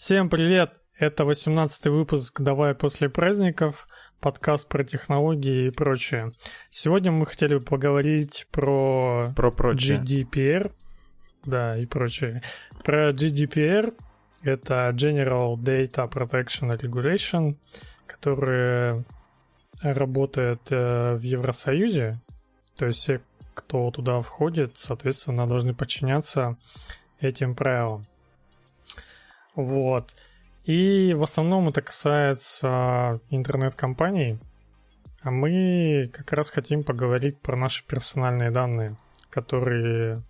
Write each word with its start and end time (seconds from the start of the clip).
Всем 0.00 0.30
привет! 0.30 0.72
Это 0.98 1.26
18 1.26 1.88
выпуск 1.88 2.40
«Давай 2.40 2.74
после 2.74 3.10
праздников», 3.10 3.86
подкаст 4.18 4.66
про 4.66 4.82
технологии 4.82 5.66
и 5.66 5.70
прочее. 5.70 6.30
Сегодня 6.70 7.12
мы 7.12 7.26
хотели 7.26 7.58
бы 7.58 7.60
поговорить 7.60 8.46
про, 8.50 9.30
про 9.36 9.50
прочее. 9.50 9.98
GDPR, 10.02 10.72
да, 11.44 11.76
и 11.76 11.84
прочее. 11.84 12.42
Про 12.82 13.10
GDPR, 13.10 13.94
это 14.40 14.88
General 14.94 15.56
Data 15.56 16.10
Protection 16.10 16.74
Regulation, 16.80 17.58
который 18.06 19.04
работает 19.82 20.62
э, 20.70 21.16
в 21.16 21.20
Евросоюзе, 21.20 22.18
то 22.74 22.86
есть 22.86 23.00
все, 23.00 23.20
кто 23.52 23.90
туда 23.90 24.22
входит, 24.22 24.78
соответственно, 24.78 25.46
должны 25.46 25.74
подчиняться 25.74 26.56
этим 27.20 27.54
правилам. 27.54 28.06
Вот. 29.54 30.14
И 30.64 31.14
в 31.14 31.22
основном 31.22 31.68
это 31.68 31.82
касается 31.82 33.20
интернет-компаний. 33.30 34.38
А 35.22 35.30
мы 35.30 36.10
как 36.12 36.32
раз 36.32 36.50
хотим 36.50 36.82
поговорить 36.82 37.38
про 37.40 37.56
наши 37.56 37.84
персональные 37.86 38.50
данные, 38.50 38.96
которые, 39.28 40.22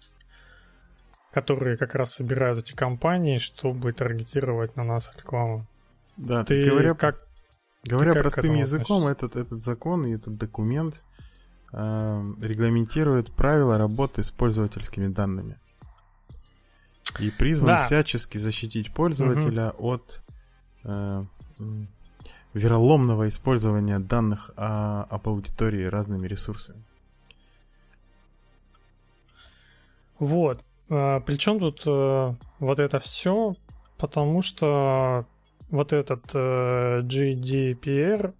которые 1.32 1.76
как 1.76 1.94
раз 1.94 2.14
собирают 2.14 2.58
эти 2.58 2.74
компании, 2.74 3.38
чтобы 3.38 3.92
таргетировать 3.92 4.76
на 4.76 4.82
нас 4.82 5.10
рекламу. 5.16 5.66
Да, 6.16 6.44
ты 6.44 6.62
говоря, 6.68 6.94
как, 6.94 7.24
говоря 7.84 8.14
ты 8.14 8.20
простым 8.20 8.54
языком, 8.54 9.06
этот, 9.06 9.36
этот 9.36 9.62
закон 9.62 10.06
и 10.06 10.14
этот 10.14 10.36
документ 10.36 11.00
э, 11.72 12.22
регламентирует 12.42 13.30
правила 13.32 13.78
работы 13.78 14.22
с 14.24 14.30
пользовательскими 14.30 15.06
данными. 15.06 15.56
И 17.18 17.30
призван 17.30 17.68
да. 17.68 17.82
всячески 17.82 18.38
защитить 18.38 18.92
пользователя 18.92 19.70
угу. 19.70 19.88
от 19.88 20.22
э, 20.84 21.24
вероломного 22.54 23.28
использования 23.28 23.98
данных 23.98 24.50
о, 24.56 25.04
об 25.04 25.28
аудитории 25.28 25.84
разными 25.84 26.26
ресурсами. 26.26 26.82
Вот. 30.18 30.62
А, 30.88 31.20
Причем 31.20 31.58
тут 31.58 31.82
э, 31.86 32.34
вот 32.58 32.78
это 32.78 33.00
все, 33.00 33.54
потому 33.98 34.42
что 34.42 35.26
вот 35.70 35.92
этот 35.92 36.22
э, 36.34 37.00
GDPR, 37.02 38.34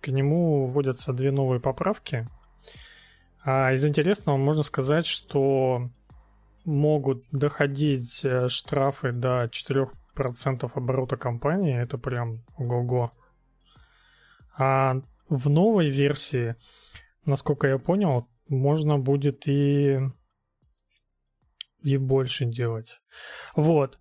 к 0.00 0.08
нему 0.08 0.66
вводятся 0.66 1.12
две 1.12 1.30
новые 1.30 1.60
поправки. 1.60 2.28
А 3.44 3.72
из 3.72 3.84
интересного 3.84 4.36
можно 4.36 4.62
сказать, 4.62 5.06
что 5.06 5.90
могут 6.64 7.24
доходить 7.30 8.24
э, 8.24 8.48
штрафы 8.48 9.12
до 9.12 9.44
4% 9.44 10.70
оборота 10.74 11.16
компании, 11.16 11.80
это 11.80 11.98
прям 11.98 12.44
ого-го. 12.56 13.12
А 14.56 14.96
в 15.28 15.48
новой 15.48 15.90
версии, 15.90 16.56
насколько 17.24 17.66
я 17.66 17.78
понял, 17.78 18.28
можно 18.48 18.98
будет 18.98 19.46
и 19.48 19.98
и 21.82 21.96
больше 21.96 22.44
делать. 22.44 23.00
Вот. 23.56 23.98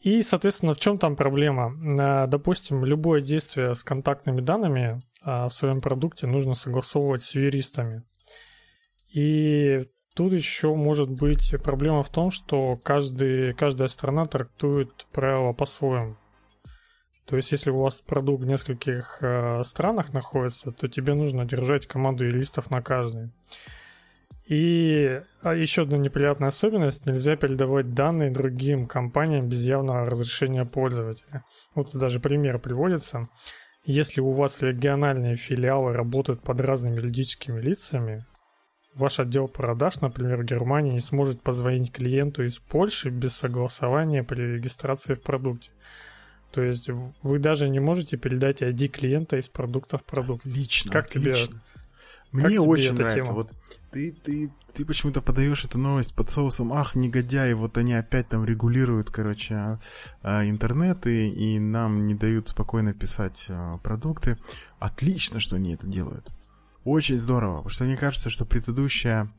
И, 0.00 0.22
соответственно, 0.22 0.74
в 0.74 0.78
чем 0.78 0.98
там 0.98 1.14
проблема? 1.14 1.70
Э, 1.70 2.26
допустим, 2.26 2.84
любое 2.84 3.20
действие 3.20 3.74
с 3.74 3.84
контактными 3.84 4.40
данными 4.40 5.00
а, 5.22 5.48
в 5.48 5.54
своем 5.54 5.80
продукте 5.80 6.26
нужно 6.26 6.54
согласовывать 6.54 7.22
с 7.22 7.34
юристами. 7.34 8.02
И 9.14 9.86
Тут 10.14 10.32
еще 10.32 10.74
может 10.74 11.10
быть 11.10 11.54
проблема 11.62 12.02
в 12.02 12.10
том, 12.10 12.30
что 12.30 12.78
каждый, 12.82 13.54
каждая 13.54 13.88
страна 13.88 14.26
трактует 14.26 15.06
правила 15.12 15.52
по-своему. 15.52 16.16
То 17.26 17.36
есть, 17.36 17.52
если 17.52 17.70
у 17.70 17.78
вас 17.78 17.96
продукт 17.96 18.42
в 18.42 18.46
нескольких 18.46 19.18
э, 19.22 19.62
странах 19.64 20.12
находится, 20.12 20.72
то 20.72 20.88
тебе 20.88 21.14
нужно 21.14 21.46
держать 21.46 21.86
команду 21.86 22.24
юристов 22.24 22.70
на 22.70 22.82
каждой. 22.82 23.30
И 24.46 25.22
а 25.40 25.54
еще 25.54 25.82
одна 25.82 25.96
неприятная 25.96 26.48
особенность– 26.48 27.06
нельзя 27.06 27.36
передавать 27.36 27.94
данные 27.94 28.30
другим 28.30 28.86
компаниям 28.86 29.48
без 29.48 29.64
явного 29.64 30.04
разрешения 30.04 30.66
пользователя. 30.66 31.44
Вот 31.74 31.94
даже 31.96 32.20
пример 32.20 32.58
приводится. 32.58 33.28
Если 33.84 34.20
у 34.20 34.30
вас 34.30 34.60
региональные 34.60 35.36
филиалы 35.36 35.92
работают 35.92 36.42
под 36.42 36.60
разными 36.60 36.96
юридическими 36.96 37.60
лицами, 37.60 38.26
Ваш 38.94 39.20
отдел 39.20 39.48
продаж, 39.48 40.00
например, 40.00 40.42
в 40.42 40.44
Германии 40.44 40.92
не 40.92 41.00
сможет 41.00 41.40
позвонить 41.40 41.92
клиенту 41.92 42.44
из 42.44 42.58
Польши 42.58 43.08
без 43.08 43.34
согласования 43.34 44.22
при 44.22 44.42
регистрации 44.42 45.14
в 45.14 45.22
продукте. 45.22 45.70
То 46.50 46.62
есть 46.62 46.90
вы 47.22 47.38
даже 47.38 47.68
не 47.70 47.80
можете 47.80 48.18
передать 48.18 48.60
ID 48.60 48.88
клиента 48.88 49.38
из 49.38 49.48
продукта 49.48 49.96
в 49.96 50.04
продукт. 50.04 50.44
Отлично, 50.44 50.92
как 50.92 51.06
отлично. 51.06 51.46
тебе? 51.46 51.58
Мне 52.32 52.58
как 52.58 52.66
очень 52.66 52.94
тебе 52.94 53.04
нравится. 53.04 53.22
Тема? 53.22 53.34
Вот 53.34 53.50
ты, 53.90 54.12
ты, 54.12 54.50
ты 54.74 54.84
почему-то 54.84 55.20
подаешь 55.20 55.64
эту 55.64 55.78
новость 55.78 56.14
под 56.14 56.30
соусом, 56.30 56.72
ах, 56.72 56.94
негодяи, 56.94 57.52
вот 57.52 57.76
они 57.76 57.94
опять 57.94 58.28
там 58.28 58.44
регулируют, 58.44 59.10
короче, 59.10 59.54
а, 59.54 59.80
а, 60.22 60.48
интернет 60.48 61.06
и, 61.06 61.28
и 61.28 61.58
нам 61.58 62.04
не 62.04 62.14
дают 62.14 62.48
спокойно 62.48 62.94
писать 62.94 63.46
а, 63.48 63.78
продукты. 63.78 64.38
Отлично, 64.78 65.40
что 65.40 65.56
они 65.56 65.74
это 65.74 65.86
делают. 65.86 66.30
Очень 66.84 67.18
здорово, 67.18 67.56
потому 67.56 67.70
что 67.70 67.84
мне 67.84 67.96
кажется, 67.96 68.30
что 68.30 68.44
предыдущая 68.44 69.32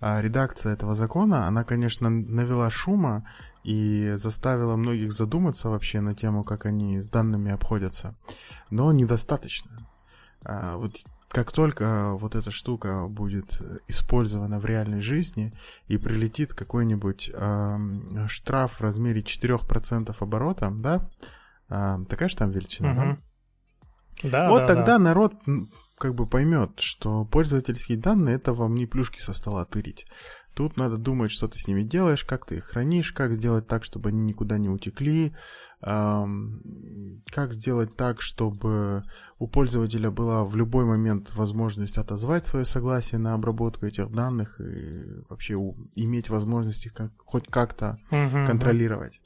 а, 0.00 0.20
редакция 0.20 0.74
этого 0.74 0.94
закона, 0.94 1.46
она, 1.46 1.64
конечно, 1.64 2.10
навела 2.10 2.70
шума 2.70 3.26
и 3.64 4.12
заставила 4.16 4.76
многих 4.76 5.12
задуматься 5.12 5.70
вообще 5.70 6.00
на 6.00 6.14
тему, 6.14 6.44
как 6.44 6.66
они 6.66 7.00
с 7.00 7.08
данными 7.08 7.50
обходятся. 7.50 8.14
Но 8.70 8.92
недостаточно. 8.92 9.88
А, 10.44 10.76
вот 10.76 10.96
как 11.28 11.52
только 11.52 12.12
вот 12.14 12.34
эта 12.34 12.50
штука 12.50 13.06
будет 13.08 13.60
использована 13.88 14.58
в 14.58 14.64
реальной 14.64 15.00
жизни 15.00 15.52
и 15.86 15.98
прилетит 15.98 16.54
какой-нибудь 16.54 17.30
э, 17.34 17.78
штраф 18.28 18.78
в 18.78 18.80
размере 18.80 19.20
4% 19.20 20.16
оборота, 20.18 20.70
да, 20.70 21.10
э, 21.68 21.98
такая 22.08 22.30
же 22.30 22.36
там 22.36 22.52
величина, 22.52 22.92
угу. 22.92 23.00
да? 23.00 23.18
Да, 24.22 24.48
вот 24.48 24.60
да, 24.60 24.66
тогда 24.66 24.84
да. 24.96 24.98
народ 24.98 25.34
как 25.98 26.14
бы 26.14 26.26
поймет, 26.26 26.80
что 26.80 27.24
пользовательские 27.24 27.98
данные 27.98 28.36
это 28.36 28.52
вам 28.52 28.74
не 28.74 28.86
плюшки 28.86 29.20
со 29.20 29.32
стола 29.32 29.64
тырить. 29.64 30.06
Тут 30.56 30.78
надо 30.78 30.96
думать, 30.96 31.30
что 31.30 31.48
ты 31.48 31.58
с 31.58 31.68
ними 31.68 31.82
делаешь, 31.82 32.24
как 32.24 32.46
ты 32.46 32.56
их 32.56 32.64
хранишь, 32.64 33.12
как 33.12 33.34
сделать 33.34 33.66
так, 33.66 33.84
чтобы 33.84 34.08
они 34.08 34.22
никуда 34.22 34.56
не 34.56 34.70
утекли, 34.70 35.36
эм, 35.82 37.22
как 37.30 37.52
сделать 37.52 37.94
так, 37.94 38.22
чтобы 38.22 39.02
у 39.38 39.48
пользователя 39.48 40.10
была 40.10 40.44
в 40.46 40.56
любой 40.56 40.86
момент 40.86 41.34
возможность 41.34 41.98
отозвать 41.98 42.46
свое 42.46 42.64
согласие 42.64 43.18
на 43.18 43.34
обработку 43.34 43.84
этих 43.84 44.10
данных 44.10 44.58
и 44.58 45.20
вообще 45.28 45.56
у, 45.56 45.76
иметь 45.94 46.30
возможность 46.30 46.86
их 46.86 46.94
как, 46.94 47.12
хоть 47.18 47.46
как-то 47.48 47.98
uh-huh, 48.10 48.46
контролировать. 48.46 49.20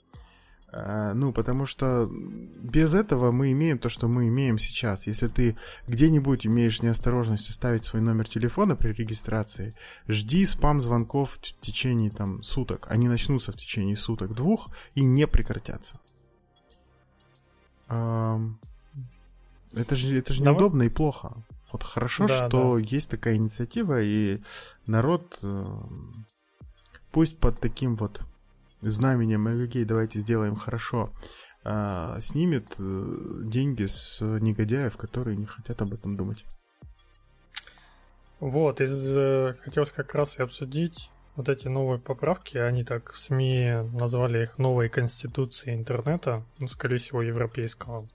А, 0.72 1.14
ну, 1.14 1.32
потому 1.32 1.66
что 1.66 2.08
без 2.10 2.94
этого 2.94 3.32
мы 3.32 3.52
имеем 3.52 3.78
то, 3.78 3.88
что 3.88 4.06
мы 4.06 4.28
имеем 4.28 4.58
сейчас. 4.58 5.06
Если 5.06 5.26
ты 5.26 5.56
где-нибудь 5.88 6.46
имеешь 6.46 6.82
неосторожность 6.82 7.50
оставить 7.50 7.84
свой 7.84 8.02
номер 8.02 8.28
телефона 8.28 8.76
при 8.76 8.92
регистрации, 8.92 9.74
жди 10.06 10.46
спам-звонков 10.46 11.32
в 11.32 11.60
течение 11.60 12.10
там 12.10 12.42
суток. 12.42 12.86
Они 12.88 13.08
начнутся 13.08 13.52
в 13.52 13.56
течение 13.56 13.96
суток, 13.96 14.34
двух 14.34 14.70
и 14.94 15.04
не 15.04 15.26
прекратятся. 15.26 15.98
Это 17.88 19.96
же, 19.96 20.18
это 20.18 20.32
же 20.32 20.42
неудобно 20.42 20.84
и 20.84 20.88
плохо. 20.88 21.32
Вот 21.72 21.82
хорошо, 21.82 22.26
да, 22.26 22.48
что 22.48 22.76
да. 22.76 22.80
есть 22.80 23.10
такая 23.10 23.36
инициатива, 23.36 24.02
и 24.02 24.40
народ 24.86 25.38
э, 25.42 25.66
пусть 27.12 27.38
под 27.38 27.60
таким 27.60 27.94
вот 27.94 28.22
знаменем, 28.80 29.46
окей, 29.46 29.84
давайте 29.84 30.18
сделаем 30.18 30.56
хорошо, 30.56 31.12
а, 31.64 32.18
снимет 32.20 32.66
э, 32.78 33.16
деньги 33.44 33.84
с 33.84 34.20
негодяев, 34.20 34.96
которые 34.96 35.36
не 35.36 35.46
хотят 35.46 35.82
об 35.82 35.92
этом 35.92 36.16
думать. 36.16 36.44
Вот, 38.40 38.80
из, 38.80 39.16
э, 39.16 39.56
хотелось 39.60 39.92
как 39.92 40.14
раз 40.14 40.38
и 40.38 40.42
обсудить 40.42 41.10
вот 41.36 41.48
эти 41.48 41.68
новые 41.68 41.98
поправки, 41.98 42.56
они 42.56 42.84
так 42.84 43.12
в 43.12 43.18
СМИ 43.18 43.90
назвали 43.92 44.44
их 44.44 44.58
новой 44.58 44.88
конституцией 44.88 45.76
интернета, 45.76 46.42
ну, 46.58 46.68
скорее 46.68 46.96
всего, 46.96 47.22
европейского. 47.22 48.08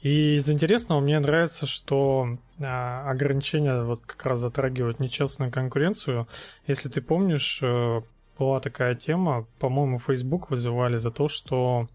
И 0.00 0.36
из 0.36 0.48
интересного 0.48 1.00
мне 1.00 1.18
нравится, 1.18 1.66
что 1.66 2.38
а, 2.60 3.10
ограничения 3.10 3.82
вот 3.82 4.02
как 4.06 4.24
раз 4.26 4.40
затрагивают 4.40 5.00
нечестную 5.00 5.50
конкуренцию. 5.50 6.28
Если 6.66 6.88
ты 6.88 7.00
помнишь, 7.00 7.60
э, 7.62 8.02
была 8.38 8.60
такая 8.60 8.94
тема, 8.94 9.46
по-моему, 9.58 9.98
Facebook 9.98 10.50
вызывали 10.50 10.96
за 10.96 11.10
то, 11.10 11.28
что 11.28 11.88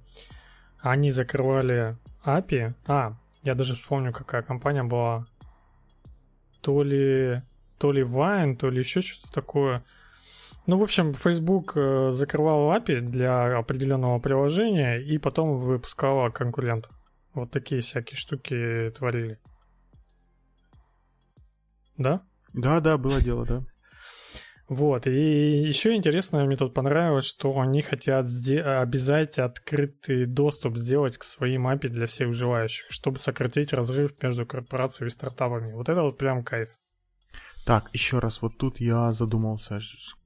они 0.79 1.11
закрывали 1.11 1.97
API. 2.25 2.73
А, 2.85 3.13
я 3.43 3.55
даже 3.55 3.75
вспомню, 3.75 4.11
какая 4.11 4.41
компания 4.41 4.83
была. 4.83 5.25
То 6.61 6.83
ли, 6.83 7.41
то 7.77 7.91
ли 7.91 8.03
Vine, 8.03 8.55
то 8.55 8.69
ли 8.69 8.79
еще 8.79 9.01
что-то 9.01 9.33
такое. 9.33 9.83
Ну, 10.67 10.77
в 10.77 10.83
общем, 10.83 11.13
Facebook 11.13 11.73
э, 11.75 12.11
закрывал 12.11 12.71
API 12.75 13.01
для 13.01 13.57
определенного 13.57 14.19
приложения 14.19 14.97
и 14.97 15.17
потом 15.17 15.57
выпускала 15.57 16.29
конкурент. 16.29 16.89
Вот 17.33 17.49
такие 17.49 17.81
всякие 17.81 18.15
штуки 18.15 18.91
творили. 18.95 19.39
Да? 21.97 22.21
Да, 22.53 22.79
да, 22.79 22.97
было 22.97 23.21
дело, 23.21 23.45
да. 23.45 23.63
Вот, 24.71 25.05
и 25.05 25.63
еще 25.63 25.93
интересно, 25.95 26.45
мне 26.45 26.55
тут 26.55 26.73
понравилось, 26.73 27.25
что 27.25 27.59
они 27.59 27.81
хотят 27.81 28.25
обязать 28.25 29.37
открытый 29.37 30.25
доступ 30.25 30.77
сделать 30.77 31.17
к 31.17 31.25
своим 31.25 31.67
API 31.67 31.89
для 31.89 32.05
всех 32.05 32.33
желающих, 32.33 32.85
чтобы 32.89 33.17
сократить 33.19 33.73
разрыв 33.73 34.13
между 34.23 34.45
корпорациями 34.45 35.09
и 35.09 35.11
стартапами. 35.11 35.73
Вот 35.73 35.89
это 35.89 36.01
вот 36.03 36.17
прям 36.17 36.45
кайф. 36.45 36.69
Так, 37.65 37.89
еще 37.91 38.19
раз, 38.19 38.41
вот 38.41 38.57
тут 38.57 38.79
я 38.79 39.11
задумался, 39.11 39.81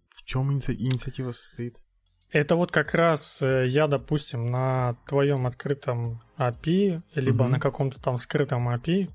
в 0.10 0.24
чем 0.26 0.56
иници- 0.56 0.76
инициатива 0.76 1.32
состоит? 1.32 1.80
Это 2.30 2.56
вот 2.56 2.72
как 2.72 2.94
раз 2.94 3.42
э, 3.42 3.66
я, 3.66 3.88
допустим, 3.88 4.52
на 4.52 4.96
твоем 5.08 5.48
открытом 5.48 6.22
API, 6.38 7.02
либо 7.16 7.46
угу. 7.46 7.52
на 7.54 7.60
каком-то 7.60 8.00
там 8.00 8.20
скрытом 8.20 8.70
API 8.70 9.10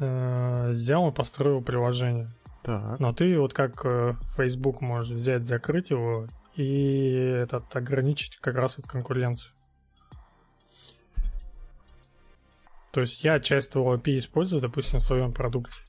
э, 0.00 0.70
взял 0.70 1.06
и 1.10 1.14
построил 1.14 1.60
приложение. 1.60 2.30
Так. 2.68 3.00
Но 3.00 3.14
ты 3.14 3.38
вот 3.38 3.54
как 3.54 3.80
э, 3.86 4.12
Facebook 4.36 4.82
можешь 4.82 5.12
взять, 5.12 5.46
закрыть 5.46 5.88
его 5.88 6.26
и 6.54 7.14
этот 7.14 7.74
ограничить 7.74 8.36
как 8.36 8.56
раз 8.56 8.76
вот 8.76 8.86
конкуренцию. 8.86 9.54
То 12.92 13.00
есть 13.00 13.24
я 13.24 13.40
часть 13.40 13.72
твоего 13.72 13.94
API 13.94 14.18
использую, 14.18 14.60
допустим, 14.60 14.98
в 14.98 15.02
своем 15.02 15.32
продукте. 15.32 15.80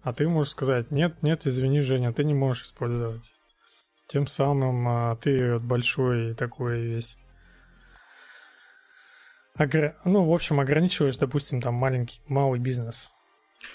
А 0.00 0.14
ты 0.14 0.26
можешь 0.26 0.52
сказать, 0.52 0.90
нет, 0.90 1.22
нет, 1.22 1.46
извини, 1.46 1.80
Женя, 1.80 2.14
ты 2.14 2.24
не 2.24 2.32
можешь 2.32 2.64
использовать. 2.64 3.34
Тем 4.06 4.26
самым 4.26 4.88
а, 4.88 5.16
ты 5.16 5.58
большой 5.58 6.34
такой 6.34 6.80
весь... 6.80 7.18
Огр... 9.54 9.96
Ну, 10.06 10.24
в 10.24 10.32
общем, 10.32 10.60
ограничиваешь, 10.60 11.18
допустим, 11.18 11.60
там 11.60 11.74
маленький, 11.74 12.22
малый 12.26 12.58
бизнес. 12.58 13.10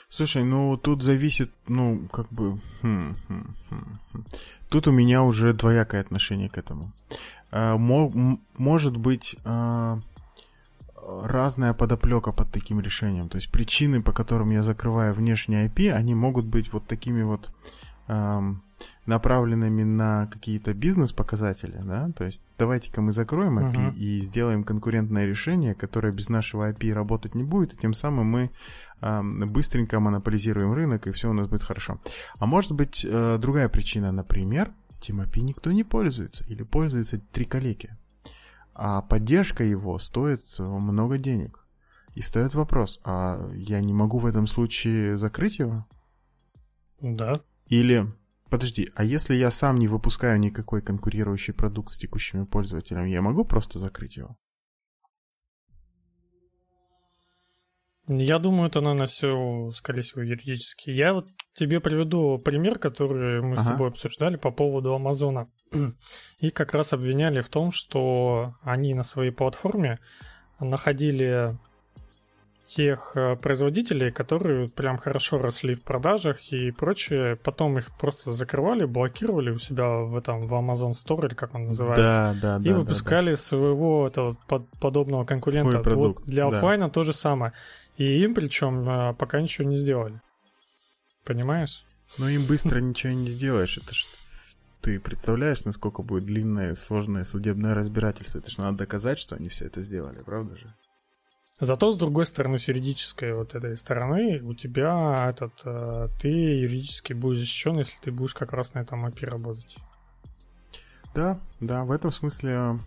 Слушай, 0.10 0.44
ну 0.44 0.78
тут 0.78 1.04
зависит, 1.04 1.52
ну, 1.68 2.08
как 2.12 2.30
бы... 2.32 2.60
Хм, 2.82 3.16
хм, 3.28 3.56
хм, 3.70 4.00
хм. 4.12 4.26
Тут 4.70 4.88
у 4.88 4.92
меня 4.92 5.24
уже 5.24 5.54
двоякое 5.54 6.02
отношение 6.02 6.50
к 6.50 6.58
этому. 6.58 6.92
А, 7.52 7.78
мо- 7.78 8.40
может 8.58 8.98
быть... 8.98 9.36
А 9.44 10.00
разная 11.24 11.74
подоплека 11.74 12.32
под 12.32 12.52
таким 12.52 12.80
решением. 12.80 13.30
То 13.30 13.38
есть 13.38 13.52
причины, 13.52 14.02
по 14.02 14.12
которым 14.12 14.52
я 14.52 14.64
закрываю 14.64 15.14
внешний 15.14 15.66
IP, 15.66 15.92
они 15.92 16.16
могут 16.16 16.46
быть 16.46 16.72
вот 16.72 16.88
такими 16.88 17.24
вот 17.24 17.52
эм, 18.08 18.62
направленными 19.06 19.84
на 19.84 20.28
какие-то 20.28 20.74
бизнес-показатели, 20.74 21.80
да, 21.84 22.12
то 22.16 22.26
есть 22.26 22.46
давайте-ка 22.58 23.02
мы 23.02 23.12
закроем 23.12 23.60
API 23.60 23.90
uh-huh. 23.90 23.96
и 23.96 24.20
сделаем 24.22 24.64
конкурентное 24.64 25.26
решение, 25.26 25.76
которое 25.76 26.14
без 26.14 26.30
нашего 26.30 26.72
API 26.72 26.94
работать 26.94 27.36
не 27.36 27.44
будет, 27.44 27.74
и 27.74 27.78
тем 27.78 27.94
самым 27.94 28.28
мы 28.28 28.52
эм, 29.02 29.52
быстренько 29.52 30.00
монополизируем 30.00 30.74
рынок, 30.74 31.08
и 31.08 31.12
все 31.12 31.30
у 31.30 31.34
нас 31.34 31.48
будет 31.48 31.64
хорошо. 31.64 32.00
А 32.38 32.46
может 32.46 32.74
быть 32.74 33.06
э, 33.08 33.38
другая 33.40 33.70
причина, 33.70 34.12
например, 34.12 34.72
этим 34.98 35.22
API 35.22 35.42
никто 35.42 35.72
не 35.72 35.84
пользуется, 35.84 36.44
или 36.48 36.64
пользуются 36.64 37.20
три 37.32 37.46
коллеги 37.46 37.90
а 38.82 39.02
поддержка 39.02 39.66
его 39.66 40.00
стоит 40.00 40.42
э, 40.58 40.64
много 40.64 41.18
денег. 41.18 41.68
И 42.16 42.22
встает 42.22 42.54
вопрос, 42.54 43.02
а 43.04 43.52
я 43.54 43.82
не 43.82 43.94
могу 43.94 44.20
в 44.20 44.26
этом 44.26 44.48
случае 44.48 45.18
закрыть 45.18 45.60
его? 45.60 45.80
Да. 47.02 47.34
Или, 47.68 48.10
подожди, 48.50 48.90
а 48.96 49.04
если 49.04 49.36
я 49.36 49.52
сам 49.52 49.78
не 49.78 49.88
выпускаю 49.88 50.40
никакой 50.40 50.82
конкурирующий 50.82 51.54
продукт 51.54 51.92
с 51.92 51.98
текущими 51.98 52.46
пользователями, 52.46 53.10
я 53.10 53.22
могу 53.22 53.46
просто 53.46 53.80
закрыть 53.80 54.18
его? 54.18 54.38
Я 58.12 58.40
думаю, 58.40 58.70
это, 58.70 58.82
наверное, 58.82 59.06
все, 59.06 59.70
скорее 59.76 60.02
всего, 60.02 60.24
юридически. 60.24 60.90
Я 60.90 61.14
вот 61.14 61.28
тебе 61.54 61.80
приведу 61.80 62.40
пример, 62.40 62.80
который 62.80 63.40
мы 63.42 63.54
ага. 63.54 63.62
с 63.62 63.68
тобой 63.68 63.90
обсуждали 63.90 64.36
по 64.36 64.50
поводу 64.50 64.96
Амазона. 64.96 65.48
И 66.40 66.50
как 66.50 66.74
раз 66.74 66.92
обвиняли 66.92 67.42
в 67.42 67.50
том, 67.50 67.72
что 67.72 68.56
они 68.64 68.96
на 68.96 69.04
своей 69.04 69.30
платформе 69.30 70.00
находили 70.60 71.56
тех 72.70 73.14
э, 73.16 73.36
производителей, 73.36 74.12
которые 74.12 74.70
прям 74.70 74.98
хорошо 75.00 75.40
росли 75.40 75.74
в 75.74 75.82
продажах 75.82 76.52
и 76.52 76.70
прочее, 76.70 77.36
потом 77.36 77.80
их 77.80 77.88
просто 77.98 78.32
закрывали, 78.32 78.86
блокировали 78.86 79.50
у 79.50 79.58
себя 79.58 79.90
в 79.90 80.16
этом 80.16 80.48
в 80.48 80.54
Amazon 80.54 80.92
Store 80.92 81.28
или 81.28 81.34
как 81.34 81.56
он 81.56 81.66
называется, 81.66 82.38
да, 82.42 82.58
да, 82.60 82.64
и 82.64 82.72
да, 82.72 82.78
выпускали 82.78 83.32
да, 83.32 83.32
да. 83.32 83.42
своего 83.42 84.08
этого 84.08 84.38
под, 84.48 84.68
подобного 84.80 85.26
конкурента. 85.26 85.72
Свой 85.72 85.84
продукт, 85.84 86.20
вот 86.20 86.30
для 86.30 86.46
офлайна 86.46 86.86
да. 86.86 86.92
то 86.92 87.04
же 87.04 87.12
самое. 87.12 87.54
И 87.98 88.24
им 88.24 88.36
причем 88.36 88.88
э, 88.88 89.14
пока 89.16 89.42
ничего 89.42 89.68
не 89.68 89.78
сделали. 89.78 90.22
Понимаешь? 91.26 91.84
Ну 92.20 92.28
им 92.28 92.46
быстро 92.46 92.80
ничего 92.82 93.14
не 93.14 93.28
сделаешь. 93.28 93.80
Это 93.80 93.96
ж 93.96 94.06
ты 94.82 95.00
представляешь, 95.00 95.66
насколько 95.66 96.04
будет 96.04 96.26
длинное, 96.26 96.76
сложное 96.76 97.24
судебное 97.24 97.74
разбирательство. 97.74 98.38
Это 98.38 98.52
же 98.52 98.62
надо 98.62 98.78
доказать, 98.78 99.18
что 99.18 99.36
они 99.36 99.50
все 99.50 99.66
это 99.66 99.82
сделали, 99.82 100.20
правда 100.24 100.56
же? 100.56 100.74
Зато, 101.62 101.92
с 101.92 101.98
другой 101.98 102.26
стороны, 102.26 102.58
с 102.58 102.68
юридической 102.70 103.34
вот 103.34 103.54
этой 103.54 103.76
стороны, 103.76 104.42
у 104.42 104.54
тебя 104.54 105.28
этот, 105.30 105.54
э, 105.66 106.08
ты 106.22 106.30
юридически 106.30 107.12
будешь 107.12 107.40
защищен, 107.40 107.78
если 107.80 107.96
ты 108.02 108.12
будешь 108.12 108.34
как 108.34 108.54
раз 108.54 108.74
на 108.74 108.80
этом 108.80 109.06
API 109.06 109.26
работать. 109.26 109.78
Да, 111.14 111.40
да, 111.60 111.84
в 111.84 111.92
этом 111.92 112.12
смысле 112.12 112.80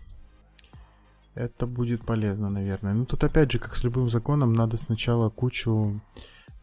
это 1.35 1.67
будет 1.67 2.05
полезно, 2.05 2.49
наверное. 2.49 2.93
Ну, 2.93 3.05
тут 3.05 3.23
опять 3.23 3.51
же, 3.51 3.59
как 3.59 3.75
с 3.75 3.83
любым 3.83 4.09
законом, 4.09 4.53
надо 4.53 4.77
сначала 4.77 5.29
кучу 5.29 6.01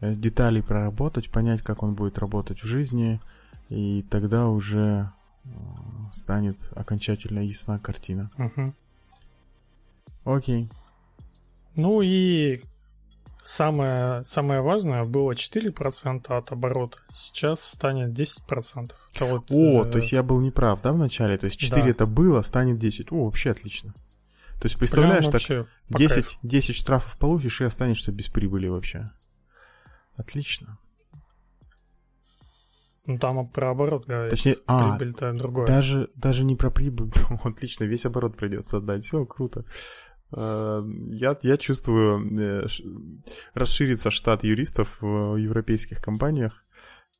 э, 0.01 0.13
деталей 0.13 0.61
проработать, 0.61 1.31
понять, 1.31 1.61
как 1.61 1.81
он 1.81 1.93
будет 1.93 2.17
работать 2.17 2.61
в 2.61 2.67
жизни, 2.67 3.21
и 3.69 4.05
тогда 4.09 4.47
уже 4.47 5.11
э, 5.45 5.49
станет 6.11 6.71
окончательно 6.75 7.39
ясна 7.39 7.79
картина. 7.79 8.31
Угу. 8.37 8.73
Окей. 10.25 10.69
Ну 11.75 12.01
и 12.01 12.61
самое, 13.43 14.23
самое 14.23 14.61
важное 14.61 15.03
было 15.03 15.33
4% 15.33 16.27
от 16.27 16.51
оборота. 16.51 16.97
Сейчас 17.13 17.63
станет 17.63 18.17
10%. 18.17 18.91
Это 19.15 19.25
вот, 19.25 19.45
О, 19.49 19.83
э... 19.83 19.91
то 19.91 19.97
есть 19.97 20.11
я 20.11 20.23
был 20.23 20.39
неправ, 20.41 20.81
да, 20.81 20.91
в 20.91 20.97
начале? 20.97 21.37
То 21.37 21.45
есть 21.45 21.59
4 21.59 21.81
да. 21.81 21.89
это 21.89 22.05
было, 22.05 22.41
станет 22.41 22.79
10. 22.79 23.11
О, 23.11 23.25
вообще 23.25 23.51
отлично. 23.51 23.93
То 24.61 24.67
есть, 24.67 24.77
представляешь, 24.77 25.25
так 25.25 25.67
10, 25.89 26.37
10 26.43 26.75
штрафов 26.75 27.17
получишь 27.17 27.61
и 27.61 27.63
останешься 27.63 28.11
без 28.11 28.27
прибыли 28.27 28.67
вообще. 28.67 29.11
Отлично. 30.17 30.77
Ну 33.07 33.17
там 33.17 33.49
про 33.49 33.71
оборот 33.71 34.05
говорить. 34.05 34.29
Точнее, 34.29 34.57
а, 34.67 34.95
прибыль-то 34.95 35.33
другое. 35.33 35.65
Даже, 35.65 36.09
даже 36.15 36.43
не 36.43 36.55
про 36.55 36.69
прибыль. 36.69 37.11
Отлично, 37.43 37.85
весь 37.85 38.05
оборот 38.05 38.37
придется 38.37 38.77
отдать. 38.77 39.03
Все, 39.03 39.25
круто. 39.25 39.63
А, 40.33 40.83
я, 41.09 41.37
я 41.41 41.57
чувствую, 41.57 42.39
э, 42.39 42.67
расширится 43.53 44.11
штат 44.11 44.43
юристов 44.43 44.97
в 45.01 45.35
европейских 45.35 46.01
компаниях. 46.01 46.65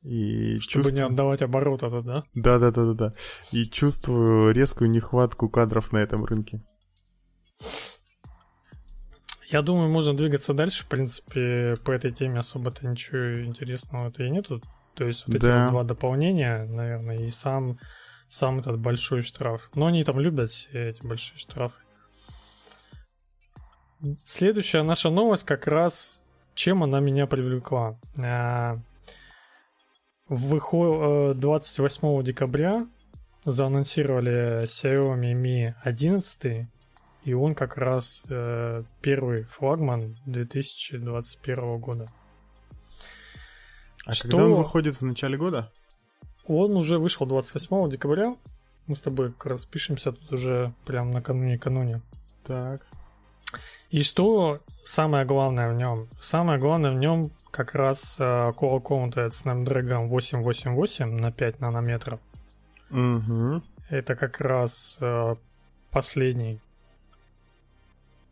И 0.02 0.58
Чтобы 0.58 0.84
чувствую... 0.84 0.94
не 0.94 1.00
отдавать 1.02 1.42
оборот 1.42 1.82
это, 1.82 2.02
да? 2.02 2.24
Да, 2.34 2.58
да, 2.58 2.72
да, 2.72 2.86
да, 2.86 2.94
да. 2.94 3.12
И 3.52 3.68
чувствую 3.68 4.52
резкую 4.52 4.90
нехватку 4.90 5.48
кадров 5.48 5.92
на 5.92 5.98
этом 5.98 6.24
рынке. 6.24 6.60
Я 9.48 9.62
думаю, 9.62 9.90
можно 9.90 10.16
двигаться 10.16 10.54
дальше. 10.54 10.82
В 10.84 10.88
принципе, 10.88 11.76
по 11.84 11.92
этой 11.92 12.10
теме 12.10 12.40
особо-то 12.40 12.86
ничего 12.86 13.44
интересного-то 13.44 14.24
и 14.24 14.30
нету. 14.30 14.60
То 14.94 15.06
есть 15.06 15.26
вот 15.26 15.36
эти 15.36 15.42
да. 15.42 15.64
вот 15.64 15.70
два 15.70 15.84
дополнения, 15.84 16.64
наверное, 16.64 17.18
и 17.18 17.30
сам, 17.30 17.78
сам 18.28 18.58
этот 18.58 18.78
большой 18.80 19.22
штраф. 19.22 19.70
Но 19.74 19.86
они 19.86 20.02
там 20.04 20.18
любят 20.18 20.50
все 20.50 20.88
эти 20.88 21.06
большие 21.06 21.38
штрафы. 21.38 21.78
Следующая 24.24 24.82
наша 24.82 25.10
новость 25.10 25.44
как 25.44 25.66
раз, 25.66 26.20
чем 26.54 26.82
она 26.82 27.00
меня 27.00 27.26
привлекла. 27.26 27.98
А, 28.18 28.74
в 30.28 31.34
28 31.34 32.08
э, 32.08 32.22
декабря 32.24 32.86
заанонсировали 33.44 34.64
Xiaomi 34.64 35.34
Mi 35.34 35.74
11 35.82 36.66
и 37.24 37.34
он 37.34 37.54
как 37.54 37.76
раз 37.76 38.22
э, 38.28 38.82
первый 39.00 39.44
флагман 39.44 40.16
2021 40.26 41.78
года. 41.78 42.08
А 44.06 44.12
Что... 44.12 44.28
когда 44.28 44.44
он 44.46 44.54
выходит 44.54 45.00
в 45.00 45.04
начале 45.04 45.38
года? 45.38 45.70
Он 46.46 46.76
уже 46.76 46.98
вышел 46.98 47.24
28 47.24 47.88
декабря. 47.90 48.34
Мы 48.88 48.96
с 48.96 49.00
тобой 49.00 49.32
как 49.32 49.46
раз 49.46 49.64
пишемся 49.64 50.10
тут 50.10 50.32
уже 50.32 50.74
прям 50.84 51.12
накануне-кануне. 51.12 52.02
Так. 52.44 52.84
И 53.92 54.02
что 54.02 54.60
самое 54.84 55.24
главное 55.24 55.70
в 55.70 55.74
нем? 55.74 56.08
Самое 56.20 56.58
главное 56.58 56.90
в 56.90 56.96
нем 56.96 57.30
как 57.50 57.74
раз 57.74 58.16
uh, 58.18 58.52
Qualcomm 58.52 59.12
Snapdragon 59.12 60.08
888 60.08 61.20
на 61.20 61.30
5 61.30 61.60
нанометров. 61.60 62.18
Угу. 62.90 63.62
Это 63.90 64.16
как 64.16 64.40
раз 64.40 64.96
э, 65.00 65.34
последний 65.90 66.60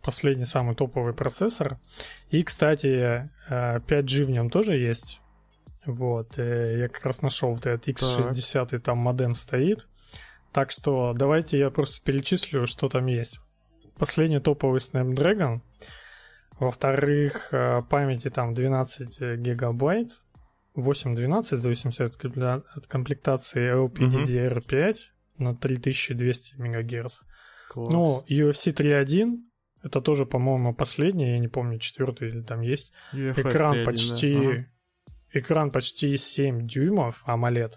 последний 0.03 0.47
самый 0.47 0.75
топовый 0.75 1.13
процессор. 1.13 1.79
И, 2.31 2.43
кстати, 2.43 3.29
5G 3.51 4.23
э, 4.23 4.25
в 4.25 4.31
нем 4.31 4.51
тоже 4.51 4.77
есть. 4.77 5.21
Вот, 5.85 6.39
э, 6.39 6.79
я 6.79 6.89
как 6.89 7.05
раз 7.05 7.23
нашел 7.23 7.53
вот 7.53 7.67
этот 7.67 7.87
X60, 7.89 8.67
так. 8.67 8.83
там 8.83 8.99
модем 8.99 9.35
стоит. 9.35 9.87
Так 10.53 10.71
что 10.71 11.13
давайте 11.15 11.59
я 11.59 11.71
просто 11.71 12.03
перечислю, 12.03 12.67
что 12.67 12.89
там 12.89 13.07
есть. 13.07 13.41
Последний 13.99 14.41
топовый 14.41 14.81
Snapdragon. 14.81 15.61
Во-вторых, 16.59 17.49
э, 17.53 17.83
памяти 17.89 18.31
там 18.31 18.55
12 18.55 19.37
гигабайт. 19.37 20.21
8-12, 20.77 21.57
в 21.57 21.61
зависимости 21.61 22.03
от, 22.03 22.17
комплектации 22.87 23.73
LPDDR5 23.75 24.69
mm-hmm. 24.69 24.95
на 25.39 25.57
3200 25.57 26.55
МГц. 26.59 27.21
Класс. 27.69 27.91
Ну, 27.91 28.25
UFC 28.29 28.73
3.1 28.73 29.51
это 29.83 30.01
тоже, 30.01 30.27
по-моему, 30.27 30.75
последний, 30.75 31.33
я 31.33 31.39
не 31.39 31.49
помню, 31.49 31.79
четвертый 31.79 32.29
или 32.29 32.43
там 32.43 32.61
есть. 32.61 32.93
UFS 33.15 33.41
экран 33.41 33.77
3.1, 33.77 33.85
почти, 33.85 34.35
да. 34.35 34.41
ага. 34.41 34.67
экран 35.33 35.71
почти 35.71 36.17
7 36.17 36.67
дюймов 36.67 37.25
AMOLED. 37.27 37.73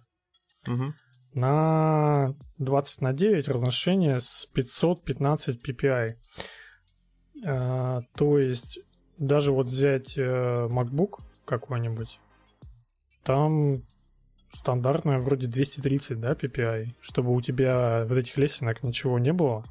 Угу. 0.67 0.93
На 1.33 2.35
20 2.59 3.01
на 3.01 3.13
9 3.13 3.47
разрешение 3.47 4.19
с 4.19 4.45
515 4.53 5.59
ppi. 5.65 6.15
А, 7.45 8.01
то 8.15 8.37
есть 8.37 8.79
даже 9.17 9.51
вот 9.51 9.67
взять 9.67 10.17
э, 10.17 10.21
MacBook 10.69 11.19
какой-нибудь, 11.45 12.19
там 13.23 13.83
стандартная 14.53 15.19
вроде 15.19 15.47
230, 15.47 16.19
да, 16.19 16.33
PPI, 16.33 16.89
чтобы 17.01 17.33
у 17.33 17.41
тебя 17.41 18.05
вот 18.07 18.17
этих 18.17 18.37
лесенок 18.37 18.83
ничего 18.83 19.19
не 19.19 19.33
было. 19.33 19.65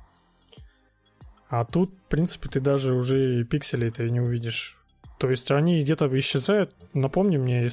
А 1.48 1.64
тут, 1.64 1.90
в 1.90 2.08
принципе, 2.08 2.48
ты 2.48 2.60
даже 2.60 2.94
уже 2.94 3.44
пикселей-то 3.44 4.04
и 4.04 4.10
не 4.10 4.20
увидишь. 4.20 4.81
То 5.22 5.30
есть 5.30 5.52
они 5.52 5.80
где-то 5.80 6.08
исчезают. 6.18 6.74
Напомни 6.94 7.36
мне, 7.36 7.68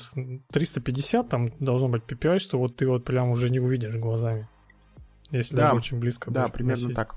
350 0.51 1.29
там 1.29 1.51
должно 1.59 1.87
быть 1.87 2.03
PPI, 2.03 2.37
что 2.37 2.59
вот 2.59 2.75
ты 2.75 2.87
вот 2.87 3.03
прям 3.05 3.31
уже 3.31 3.49
не 3.49 3.59
увидишь 3.59 3.95
глазами. 3.95 4.47
Если 5.31 5.55
да, 5.55 5.63
даже 5.63 5.77
очень 5.77 5.97
близко 5.97 6.29
Да, 6.29 6.47
примерно 6.47 6.83
носить. 6.83 6.95
так. 6.95 7.15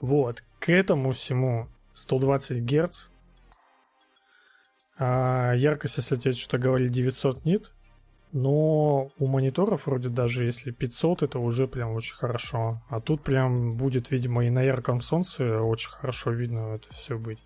Вот. 0.00 0.44
К 0.60 0.68
этому 0.68 1.10
всему 1.10 1.66
120 1.94 2.62
Гц. 2.62 3.08
А 5.00 5.52
яркость, 5.54 5.96
если 5.96 6.14
тебе 6.14 6.34
что-то 6.34 6.58
говорили, 6.58 6.88
900 6.88 7.44
нит. 7.44 7.72
Но 8.30 9.10
у 9.18 9.26
мониторов 9.26 9.86
вроде 9.86 10.10
даже 10.10 10.44
если 10.44 10.70
500, 10.70 11.24
это 11.24 11.40
уже 11.40 11.66
прям 11.66 11.90
очень 11.90 12.14
хорошо. 12.14 12.80
А 12.88 13.00
тут 13.00 13.24
прям 13.24 13.72
будет, 13.72 14.12
видимо, 14.12 14.46
и 14.46 14.50
на 14.50 14.62
ярком 14.62 15.00
солнце 15.00 15.60
очень 15.60 15.90
хорошо 15.90 16.30
видно 16.30 16.76
это 16.76 16.86
все 16.94 17.18
быть. 17.18 17.40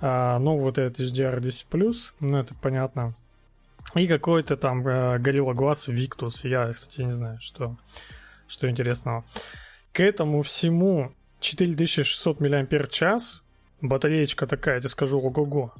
А, 0.00 0.38
ну, 0.38 0.56
вот 0.56 0.78
этот 0.78 1.00
HDR10+, 1.00 1.94
ну, 2.20 2.38
это 2.38 2.54
понятно. 2.54 3.14
И 3.94 4.06
какой-то 4.06 4.56
там 4.56 4.86
э, 4.86 5.18
Gorilla 5.18 5.54
Glass 5.54 5.88
Victus. 5.88 6.46
Я, 6.48 6.70
кстати, 6.70 7.02
не 7.02 7.12
знаю, 7.12 7.38
что, 7.40 7.76
что 8.46 8.70
интересного. 8.70 9.24
К 9.92 10.00
этому 10.00 10.42
всему 10.42 11.12
4600 11.40 12.40
мАч. 12.40 13.40
Батареечка 13.80 14.46
такая, 14.46 14.76
я 14.76 14.80
тебе 14.80 14.88
скажу, 14.90 15.18
ого-го 15.18 15.72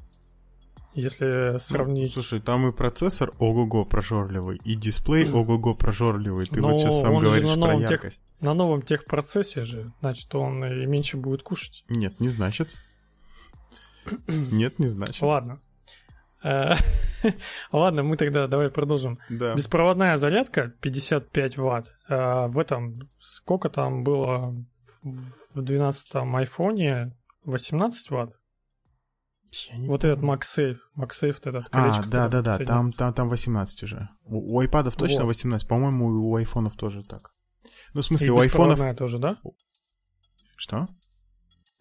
если 0.93 1.57
сравнить... 1.59 2.15
Ну, 2.15 2.21
слушай, 2.21 2.41
там 2.41 2.67
и 2.67 2.71
процессор 2.73 3.31
ого-го 3.39 3.85
прожорливый, 3.85 4.59
и 4.63 4.75
дисплей 4.75 5.29
ого-го 5.31 5.73
прожорливый. 5.73 6.45
Ты 6.45 6.59
Но 6.61 6.69
вот 6.69 6.81
сейчас 6.81 7.01
сам 7.01 7.19
говоришь 7.19 7.55
на 7.55 7.61
про 7.61 7.79
яркость. 7.79 8.23
Тех, 8.23 8.45
на 8.45 8.53
новом 8.53 8.81
техпроцессе 8.81 9.63
же, 9.63 9.91
значит, 10.01 10.33
он 10.35 10.65
и 10.65 10.85
меньше 10.85 11.17
будет 11.17 11.43
кушать. 11.43 11.85
Нет, 11.89 12.19
не 12.19 12.29
значит. 12.29 12.77
Нет, 14.27 14.79
не 14.79 14.87
значит. 14.87 15.21
Ладно. 15.21 15.61
Э, 16.43 16.73
ладно, 17.71 18.03
мы 18.03 18.17
тогда 18.17 18.47
давай 18.47 18.69
продолжим. 18.69 19.19
Да. 19.29 19.55
Беспроводная 19.55 20.17
зарядка 20.17 20.73
55 20.81 21.57
ватт. 21.57 21.93
Э, 22.09 22.47
в 22.47 22.57
этом 22.57 23.09
сколько 23.19 23.69
там 23.69 24.03
было 24.03 24.55
в 25.03 25.59
12-м 25.59 26.35
айфоне? 26.35 27.15
18 27.45 28.09
ватт? 28.11 28.37
Вот 29.73 30.01
помню. 30.01 30.13
этот 30.13 30.23
MagSafe, 30.23 30.77
MagSafe 30.97 31.37
этот 31.43 31.69
колечко. 31.69 32.03
А, 32.03 32.07
да, 32.07 32.29
да, 32.29 32.41
да, 32.41 32.57
там, 32.59 32.91
там, 32.91 33.13
там 33.13 33.27
18 33.27 33.83
уже. 33.83 34.09
У, 34.23 34.55
у 34.55 34.59
айпадов 34.59 34.95
точно 34.95 35.25
вот. 35.25 35.29
18, 35.29 35.67
по-моему, 35.67 36.29
у 36.29 36.35
айфонов 36.35 36.77
тоже 36.77 37.03
так. 37.03 37.33
Ну, 37.93 38.01
в 38.01 38.05
смысле, 38.05 38.27
И 38.27 38.29
у 38.29 38.39
айфонов... 38.39 38.79
тоже, 38.95 39.19
да? 39.19 39.37
Что? 40.55 40.87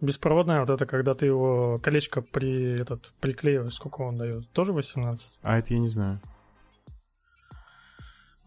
Беспроводная 0.00 0.60
вот 0.60 0.70
это, 0.70 0.86
когда 0.86 1.14
ты 1.14 1.26
его 1.26 1.78
колечко 1.82 2.22
при 2.22 2.80
этот 2.80 3.12
приклеиваешь, 3.20 3.74
сколько 3.74 4.00
он 4.02 4.16
дает? 4.16 4.48
Тоже 4.50 4.72
18? 4.72 5.38
А 5.42 5.58
это 5.58 5.74
я 5.74 5.80
не 5.80 5.88
знаю. 5.88 6.20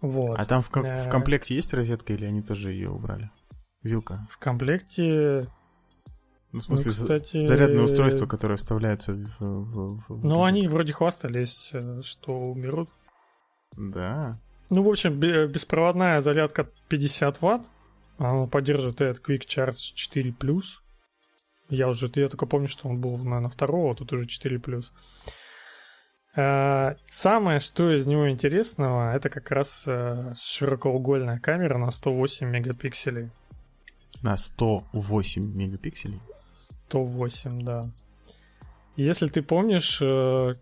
Вот. 0.02 0.38
А 0.38 0.46
там 0.46 0.62
в, 0.62 0.70
ком- 0.70 0.86
в 0.86 1.10
комплекте 1.10 1.56
есть 1.56 1.74
розетка 1.74 2.14
или 2.14 2.26
они 2.26 2.42
тоже 2.42 2.72
ее 2.72 2.90
убрали? 2.90 3.32
Вилка. 3.84 4.28
В 4.30 4.38
комплекте 4.38 5.48
ну, 6.54 6.60
в 6.60 6.64
смысле, 6.64 6.86
ну, 6.86 6.92
кстати... 6.92 7.44
зарядное 7.44 7.82
устройство, 7.82 8.28
которое 8.28 8.58
вставляется 8.58 9.14
в... 9.14 9.40
в, 9.40 10.04
в 10.08 10.24
ну, 10.24 10.44
они 10.44 10.68
вроде 10.68 10.94
хвастались, 10.94 11.72
э, 11.74 12.02
что 12.04 12.32
уберут. 12.32 12.90
Да. 13.76 14.40
Ну, 14.70 14.84
в 14.84 14.90
общем, 14.90 15.20
беспроводная 15.20 16.22
зарядка 16.22 16.70
50 16.90 17.42
ватт. 17.42 17.66
Она 18.20 18.46
поддерживает 18.46 19.02
этот 19.02 19.28
Quick 19.28 19.48
Charge 19.48 19.96
4+. 19.96 20.62
Я 21.70 21.88
уже, 21.88 22.12
я 22.16 22.30
только 22.30 22.46
помню, 22.46 22.68
что 22.68 22.88
он 22.90 23.00
был, 23.00 23.18
наверное, 23.18 23.50
второго, 23.50 23.92
а 23.92 23.96
тут 23.96 24.14
уже 24.14 24.26
4+. 24.26 24.84
Э, 26.36 26.96
самое, 27.08 27.60
что 27.60 27.94
из 27.94 28.08
него 28.08 28.30
интересного, 28.30 29.14
это 29.16 29.30
как 29.30 29.52
раз 29.52 29.84
э, 29.88 30.34
широкоугольная 30.40 31.40
камера 31.40 31.78
на 31.78 31.92
108 31.92 32.48
мегапикселей. 32.48 33.30
На 34.22 34.38
108 34.38 35.56
мегапикселей? 35.56 36.20
108, 36.88 37.64
да. 37.64 37.90
Если 38.96 39.28
ты 39.28 39.42
помнишь, 39.42 40.00
э, 40.02 40.54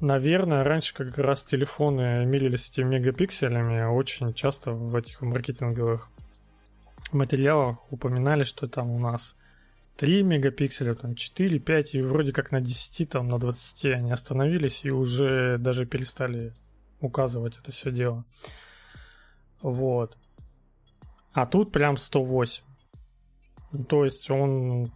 наверное, 0.00 0.64
раньше 0.64 0.94
как 0.94 1.16
раз 1.18 1.44
телефоны 1.44 2.24
мерились 2.24 2.70
этими 2.70 2.96
мегапикселями, 2.96 3.82
очень 3.82 4.32
часто 4.32 4.72
в 4.72 4.94
этих 4.96 5.20
маркетинговых 5.20 6.08
материалах 7.12 7.78
упоминали, 7.90 8.44
что 8.44 8.66
там 8.66 8.90
у 8.90 8.98
нас 8.98 9.34
3 9.98 10.22
мегапикселя, 10.22 10.94
там 10.94 11.16
4, 11.16 11.58
5, 11.58 11.94
и 11.96 12.02
вроде 12.02 12.32
как 12.32 12.52
на 12.52 12.60
10, 12.60 13.10
там 13.10 13.28
на 13.28 13.38
20 13.38 13.84
они 13.86 14.12
остановились 14.12 14.84
и 14.84 14.90
уже 14.90 15.58
даже 15.58 15.86
перестали 15.86 16.54
указывать 17.00 17.58
это 17.58 17.72
все 17.72 17.90
дело. 17.90 18.24
Вот. 19.60 20.16
А 21.32 21.46
тут 21.46 21.72
прям 21.72 21.96
108. 21.96 22.62
То 23.88 24.04
есть 24.04 24.30
он 24.30 24.92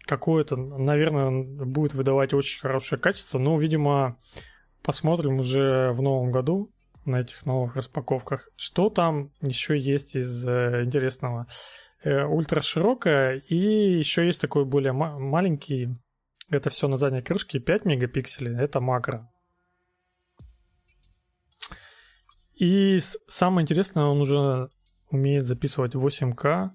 какое-то, 0.00 0.56
наверное, 0.56 1.44
будет 1.64 1.94
выдавать 1.94 2.34
очень 2.34 2.60
хорошее 2.60 3.00
качество, 3.00 3.38
но, 3.38 3.56
видимо, 3.56 4.18
посмотрим 4.82 5.38
уже 5.38 5.92
в 5.92 6.02
новом 6.02 6.32
году 6.32 6.68
на 7.04 7.20
этих 7.20 7.46
новых 7.46 7.76
распаковках. 7.76 8.48
Что 8.56 8.90
там 8.90 9.30
еще 9.40 9.78
есть 9.78 10.16
из 10.16 10.44
э, 10.46 10.82
интересного? 10.84 11.46
Ультра 12.04 12.60
широкая 12.60 13.38
и 13.38 13.56
еще 13.98 14.26
есть 14.26 14.40
такой 14.40 14.64
более 14.64 14.92
ма- 14.92 15.18
маленький, 15.18 15.96
это 16.50 16.70
все 16.70 16.88
на 16.88 16.96
задней 16.96 17.22
крышке, 17.22 17.58
5 17.58 17.84
мегапикселей, 17.84 18.56
это 18.56 18.80
макро. 18.80 19.30
И 22.54 23.00
самое 23.26 23.64
интересное, 23.64 24.04
он 24.04 24.20
уже 24.20 24.68
умеет 25.10 25.46
записывать 25.46 25.94
8К, 25.94 26.70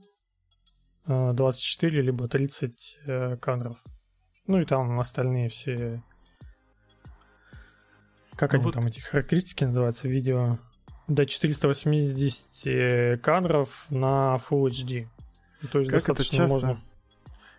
24 1.05 1.99
э, 1.99 2.01
либо 2.01 2.27
30 2.27 2.97
э, 3.05 3.37
кадров. 3.37 3.81
Ну 4.45 4.59
и 4.59 4.65
там 4.65 4.99
остальные 4.99 5.49
все... 5.49 6.03
Как 8.35 8.51
ну 8.53 8.57
они 8.57 8.65
вот... 8.65 8.73
там, 8.73 8.87
эти 8.87 8.99
характеристики 8.99 9.63
называются, 9.63 10.07
видео? 10.07 10.59
До 11.07 11.25
480 11.25 13.21
кадров 13.21 13.87
на 13.89 14.35
Full 14.35 14.67
HD. 14.67 15.07
То 15.71 15.79
есть 15.79 15.91
как 15.91 16.09
это 16.09 16.23
часто... 16.23 16.53
Можно... 16.53 16.81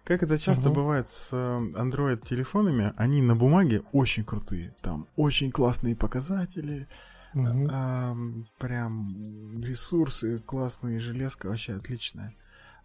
Как 0.04 0.22
это 0.22 0.38
часто 0.38 0.70
uh-huh. 0.70 0.74
бывает 0.74 1.08
с 1.08 1.32
Android-телефонами, 1.32 2.94
они 2.96 3.22
на 3.22 3.36
бумаге 3.36 3.82
очень 3.92 4.24
крутые. 4.24 4.74
Там 4.80 5.06
очень 5.14 5.52
классные 5.52 5.94
показатели, 5.94 6.88
uh-huh. 7.34 7.68
а, 7.70 8.16
прям 8.58 9.62
ресурсы 9.62 10.38
классные, 10.38 11.00
железка 11.00 11.48
вообще 11.48 11.74
отличная. 11.74 12.34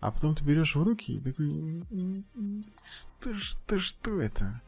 А 0.01 0.12
потом 0.12 0.36
ты 0.36 0.43
берешь 0.43 0.75
в 0.75 0.84
руки 0.84 1.13
и 1.13 1.19
такой, 1.19 1.84
что, 3.22 3.34
что, 3.34 3.79
что 3.79 4.22
это? 4.22 4.62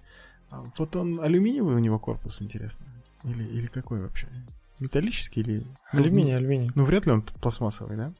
А 0.49 0.63
вот 0.77 0.95
он 0.95 1.19
алюминиевый 1.19 1.75
у 1.75 1.79
него 1.79 1.99
корпус, 1.99 2.41
интересно? 2.41 2.85
Или, 3.23 3.43
или 3.43 3.67
какой 3.67 4.01
вообще? 4.01 4.27
Металлический 4.79 5.41
или... 5.41 5.63
Алюминий, 5.91 6.31
ну, 6.31 6.37
алюминий. 6.37 6.71
Ну, 6.73 6.85
вряд 6.85 7.05
ли 7.05 7.11
он 7.11 7.21
пластмассовый, 7.21 7.97
да? 7.97 8.13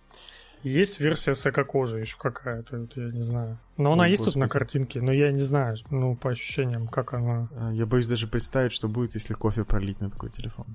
Есть 0.63 0.99
версия 0.99 1.33
с 1.33 1.45
эко-кожей 1.45 2.01
еще 2.01 2.17
какая-то, 2.17 2.79
вот 2.79 2.97
я 2.97 3.11
не 3.11 3.21
знаю. 3.21 3.57
Но 3.77 3.93
она 3.93 4.05
О, 4.05 4.07
есть 4.07 4.21
господи. 4.21 4.33
тут 4.33 4.39
на 4.41 4.49
картинке, 4.49 5.01
но 5.01 5.11
я 5.11 5.31
не 5.31 5.39
знаю, 5.39 5.77
ну, 5.91 6.15
по 6.15 6.31
ощущениям, 6.31 6.87
как 6.87 7.13
она... 7.13 7.47
А, 7.55 7.71
я 7.71 7.85
боюсь 7.85 8.07
даже 8.07 8.27
представить, 8.27 8.71
что 8.71 8.87
будет, 8.87 9.13
если 9.13 9.33
кофе 9.33 9.63
пролить 9.63 10.01
на 10.01 10.09
такой 10.09 10.29
телефон. 10.29 10.65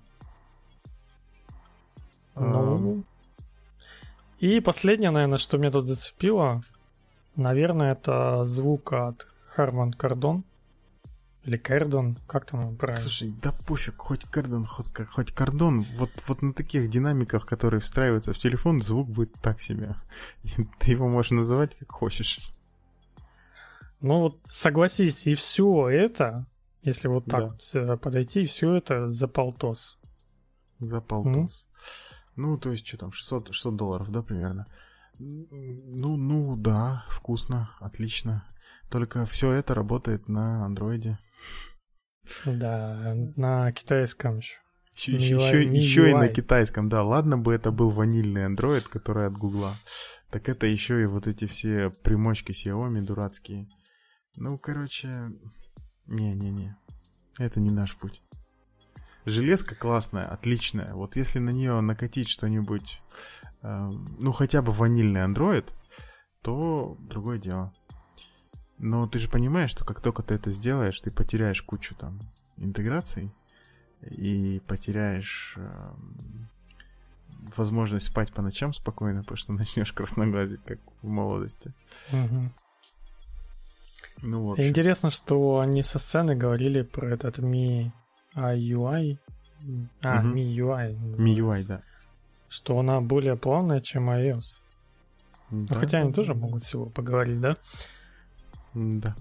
Ну... 2.37 3.05
И 4.39 4.61
последнее, 4.61 5.11
наверное, 5.11 5.39
что 5.39 5.59
меня 5.59 5.71
тут 5.71 5.87
зацепило, 5.87 6.62
наверное, 7.37 7.93
это 7.93 8.45
звук 8.47 8.93
от 8.93 9.29
Harman 9.57 9.93
Kardon. 9.97 10.43
Или 11.45 11.57
Кэрдон, 11.57 12.19
как 12.29 12.47
там 12.47 12.77
правильно? 12.77 13.03
Слушай, 13.03 13.35
да 13.43 13.53
пофиг, 13.53 13.97
хоть 13.97 14.25
Кэрдон, 14.25 14.65
хоть, 14.65 14.87
хоть 15.09 15.33
Кардон, 15.33 15.85
вот, 15.99 16.11
вот 16.29 16.41
на 16.41 16.53
таких 16.53 16.89
динамиках, 16.89 17.47
которые 17.47 17.81
встраиваются 17.81 18.33
в 18.33 18.39
телефон, 18.39 18.81
звук 18.81 19.09
будет 19.09 19.33
так 19.43 19.61
себе. 19.61 19.97
Ты 20.79 20.93
его 20.93 21.09
можешь 21.09 21.33
называть 21.33 21.75
как 21.77 21.91
хочешь. 21.91 22.39
Ну 24.01 24.21
вот 24.21 24.39
согласись, 24.53 25.27
и 25.27 25.35
все 25.35 25.89
это, 25.89 26.47
если 26.83 27.09
вот 27.09 27.25
так 27.25 27.41
да. 27.41 27.47
вот 27.47 27.71
э, 27.75 27.97
подойти, 27.97 28.45
все 28.45 28.75
это 28.75 29.09
за 29.09 29.27
полтос. 29.27 29.99
За 30.79 31.01
полтос. 31.01 31.67
Mm? 31.67 32.17
Ну, 32.37 32.59
то 32.59 32.71
есть, 32.71 32.87
что 32.87 32.97
там, 32.99 33.13
600, 33.13 33.53
600 33.53 33.77
долларов, 33.77 34.11
да, 34.11 34.23
примерно? 34.23 34.67
Ну, 35.19 36.17
ну, 36.17 36.57
да, 36.57 37.05
вкусно, 37.09 37.71
отлично. 37.79 38.45
Только 38.91 39.25
все 39.26 39.52
это 39.52 39.75
работает 39.75 40.29
на 40.29 40.64
андроиде. 40.64 41.19
Да, 42.45 43.14
на 43.37 43.73
китайском 43.73 44.38
еще. 44.38 44.59
Еще, 44.95 45.35
еще, 45.35 45.62
еще 45.64 46.11
и 46.11 46.14
на 46.14 46.29
китайском, 46.29 46.88
да. 46.88 47.02
Ладно 47.02 47.38
бы 47.38 47.55
это 47.55 47.73
был 47.73 47.91
ванильный 47.91 48.47
Android, 48.47 48.83
который 48.88 49.26
от 49.26 49.33
Гугла. 49.33 49.75
Так 50.31 50.49
это 50.49 50.67
еще 50.67 51.02
и 51.02 51.07
вот 51.07 51.26
эти 51.26 51.47
все 51.47 51.91
примочки 51.91 52.52
Xiaomi 52.52 53.00
дурацкие. 53.00 53.69
Ну, 54.37 54.59
короче, 54.59 55.31
не-не-не. 56.07 56.76
Это 57.38 57.61
не 57.61 57.71
наш 57.71 57.97
путь. 57.97 58.23
Железка 59.25 59.75
классная, 59.75 60.26
отличная. 60.26 60.95
Вот 60.95 61.17
если 61.17 61.38
на 61.38 61.50
нее 61.50 61.81
накатить 61.81 62.29
что-нибудь, 62.29 63.00
э, 63.62 63.91
ну 64.19 64.33
хотя 64.33 64.62
бы 64.62 64.73
ванильный 64.73 65.21
Android, 65.21 65.73
то 66.43 66.97
другое 66.99 67.38
дело. 67.38 67.73
Но 68.83 69.07
ты 69.07 69.21
же 69.21 69.29
понимаешь, 69.29 69.71
что 69.71 69.85
как 69.85 70.01
только 70.01 70.25
ты 70.25 70.35
это 70.35 70.51
сделаешь, 70.51 71.01
ты 71.01 71.12
потеряешь 71.12 71.62
кучу 71.62 71.95
там 71.95 72.19
интеграций 72.57 73.31
и 74.01 74.61
потеряешь 74.67 75.55
э, 75.57 75.93
возможность 77.57 78.07
спать 78.07 78.33
по 78.33 78.43
ночам 78.43 78.75
спокойно, 78.75 79.21
потому 79.21 79.37
что 79.37 79.53
начнешь 79.55 79.93
красноглазить, 79.93 80.65
как 80.65 80.81
в 81.01 81.07
молодости. 81.07 81.73
Угу. 82.12 82.51
Ну, 84.23 84.47
в 84.47 84.53
общем. 84.53 84.65
Интересно, 84.65 85.11
что 85.11 85.61
они 85.61 85.85
со 85.85 86.01
сцены 86.01 86.35
говорили 86.35 86.83
про 86.83 87.15
этот 87.15 87.39
Mi 87.39 87.93
UI. 88.35 89.17
А, 90.03 90.19
угу. 90.19 90.29
MIUI. 90.31 91.17
MIUI, 91.19 91.67
да. 91.69 91.83
Что 92.49 92.81
она 92.81 93.01
более 93.01 93.37
плавная, 93.37 93.79
чем 93.79 94.11
iOS. 94.11 94.61
Ну, 95.51 95.67
да, 95.67 95.77
хотя 95.77 95.93
да, 95.93 95.99
они 95.99 96.09
да. 96.09 96.17
тоже 96.17 96.35
могут 96.35 96.65
всего 96.65 96.87
поговорить, 96.87 97.41
да? 97.41 97.57
Да. 98.75 99.14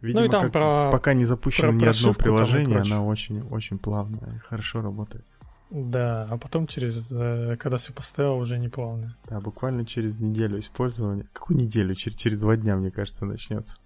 Видимо, 0.00 0.20
ну 0.20 0.26
и 0.26 0.30
там 0.30 0.42
как, 0.42 0.52
про, 0.52 0.90
пока 0.92 1.14
не 1.14 1.24
запущено 1.24 1.70
про 1.70 1.76
ни 1.76 1.84
одно 1.86 2.12
приложение, 2.12 2.78
она 2.78 3.02
очень-очень 3.02 3.78
плавная 3.78 4.36
и 4.36 4.38
хорошо 4.38 4.82
работает. 4.82 5.24
Да, 5.70 6.28
а 6.30 6.36
потом 6.36 6.66
через, 6.66 7.10
э, 7.10 7.56
когда 7.58 7.78
все 7.78 7.92
поставил, 7.92 8.36
уже 8.36 8.58
не 8.58 8.68
плавно. 8.68 9.16
Да, 9.28 9.40
буквально 9.40 9.86
через 9.86 10.18
неделю 10.18 10.58
использования. 10.58 11.26
Какую 11.32 11.58
неделю? 11.58 11.94
Через, 11.94 12.16
через 12.16 12.38
два 12.38 12.56
дня, 12.56 12.76
мне 12.76 12.90
кажется, 12.90 13.24
начнется. 13.24 13.78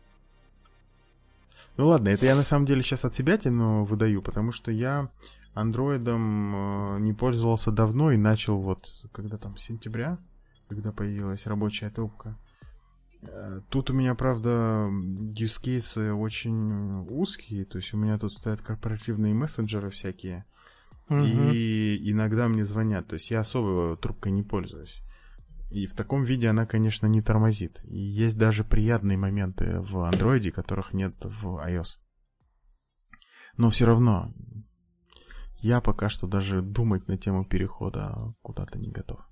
Ну 1.76 1.86
ладно, 1.86 2.08
это 2.08 2.26
я 2.26 2.34
на 2.34 2.42
самом 2.42 2.66
деле 2.66 2.82
сейчас 2.82 3.04
от 3.04 3.14
себя 3.14 3.38
тяну 3.38 3.84
выдаю, 3.84 4.20
потому 4.20 4.50
что 4.50 4.72
я 4.72 5.08
андроидом 5.54 6.96
э, 6.96 7.00
не 7.00 7.12
пользовался 7.12 7.70
давно 7.70 8.10
и 8.10 8.16
начал 8.16 8.58
вот, 8.58 8.92
когда 9.12 9.38
там, 9.38 9.56
сентября, 9.56 10.18
когда 10.68 10.92
появилась 10.92 11.46
рабочая 11.46 11.90
трубка. 11.90 12.36
Тут 13.68 13.90
у 13.90 13.94
меня, 13.94 14.14
правда, 14.14 14.88
use 14.88 15.60
cases 15.60 16.12
очень 16.12 17.04
узкие, 17.10 17.64
то 17.64 17.78
есть 17.78 17.92
у 17.92 17.96
меня 17.96 18.18
тут 18.18 18.32
стоят 18.32 18.60
корпоративные 18.60 19.34
мессенджеры 19.34 19.90
всякие, 19.90 20.44
угу. 21.08 21.24
и 21.24 22.10
иногда 22.12 22.46
мне 22.48 22.64
звонят, 22.64 23.08
то 23.08 23.14
есть 23.14 23.30
я 23.30 23.40
особо 23.40 23.96
трубкой 23.96 24.30
не 24.32 24.44
пользуюсь. 24.44 25.02
И 25.70 25.86
в 25.86 25.94
таком 25.94 26.24
виде 26.24 26.48
она, 26.48 26.64
конечно, 26.64 27.06
не 27.06 27.20
тормозит. 27.20 27.80
И 27.84 27.98
есть 27.98 28.38
даже 28.38 28.64
приятные 28.64 29.18
моменты 29.18 29.80
в 29.80 29.98
андроиде, 29.98 30.50
которых 30.50 30.94
нет 30.94 31.14
в 31.22 31.58
iOS. 31.58 31.98
Но 33.58 33.68
все 33.68 33.84
равно 33.84 34.32
я 35.58 35.80
пока 35.80 36.08
что 36.08 36.26
даже 36.26 36.62
думать 36.62 37.08
на 37.08 37.18
тему 37.18 37.44
перехода 37.44 38.34
куда-то 38.40 38.78
не 38.78 38.90
готов. 38.90 39.27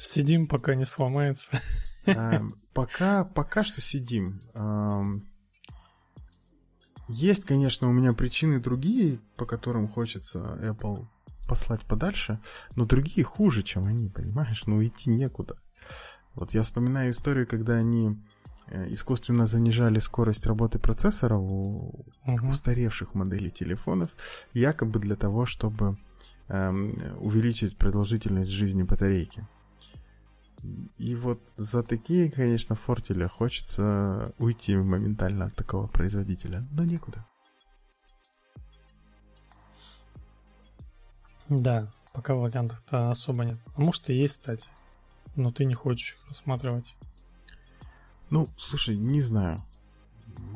Сидим, 0.00 0.48
пока 0.48 0.74
не 0.74 0.84
сломается. 0.84 1.60
А, 2.06 2.42
пока, 2.72 3.24
пока 3.24 3.62
что 3.62 3.80
сидим. 3.80 4.40
А, 4.54 5.04
есть, 7.08 7.44
конечно, 7.44 7.88
у 7.88 7.92
меня 7.92 8.12
причины 8.12 8.60
другие, 8.60 9.18
по 9.36 9.44
которым 9.44 9.88
хочется 9.88 10.58
Apple 10.62 11.06
послать 11.46 11.84
подальше, 11.84 12.38
но 12.76 12.86
другие 12.86 13.24
хуже, 13.24 13.62
чем 13.62 13.86
они, 13.86 14.08
понимаешь? 14.08 14.62
Ну, 14.66 14.82
идти 14.84 15.10
некуда. 15.10 15.56
Вот 16.34 16.54
я 16.54 16.62
вспоминаю 16.62 17.10
историю, 17.10 17.46
когда 17.46 17.74
они 17.74 18.16
э, 18.68 18.92
искусственно 18.92 19.48
занижали 19.48 19.98
скорость 19.98 20.46
работы 20.46 20.78
процессора 20.78 21.36
у 21.36 22.06
угу. 22.24 22.48
устаревших 22.48 23.14
моделей 23.14 23.50
телефонов, 23.50 24.10
якобы 24.52 25.00
для 25.00 25.16
того, 25.16 25.44
чтобы 25.44 25.98
эм, 26.46 26.96
увеличить 27.18 27.76
продолжительность 27.76 28.50
жизни 28.50 28.84
батарейки. 28.84 29.46
И 30.98 31.14
вот 31.14 31.40
за 31.56 31.82
такие, 31.82 32.30
конечно, 32.30 32.74
фортили 32.74 33.26
хочется 33.26 34.34
уйти 34.38 34.76
моментально 34.76 35.46
от 35.46 35.54
такого 35.54 35.86
производителя, 35.86 36.66
но 36.72 36.84
некуда. 36.84 37.24
Да, 41.48 41.90
пока 42.12 42.34
вариантов-то 42.34 43.10
особо 43.10 43.44
нет. 43.44 43.58
А 43.74 43.80
может 43.80 44.08
и 44.10 44.14
есть, 44.14 44.38
кстати. 44.38 44.68
Но 45.34 45.50
ты 45.50 45.64
не 45.64 45.74
хочешь 45.74 46.14
их 46.14 46.28
рассматривать. 46.28 46.94
Ну, 48.30 48.48
слушай, 48.56 48.96
не 48.96 49.20
знаю. 49.20 49.62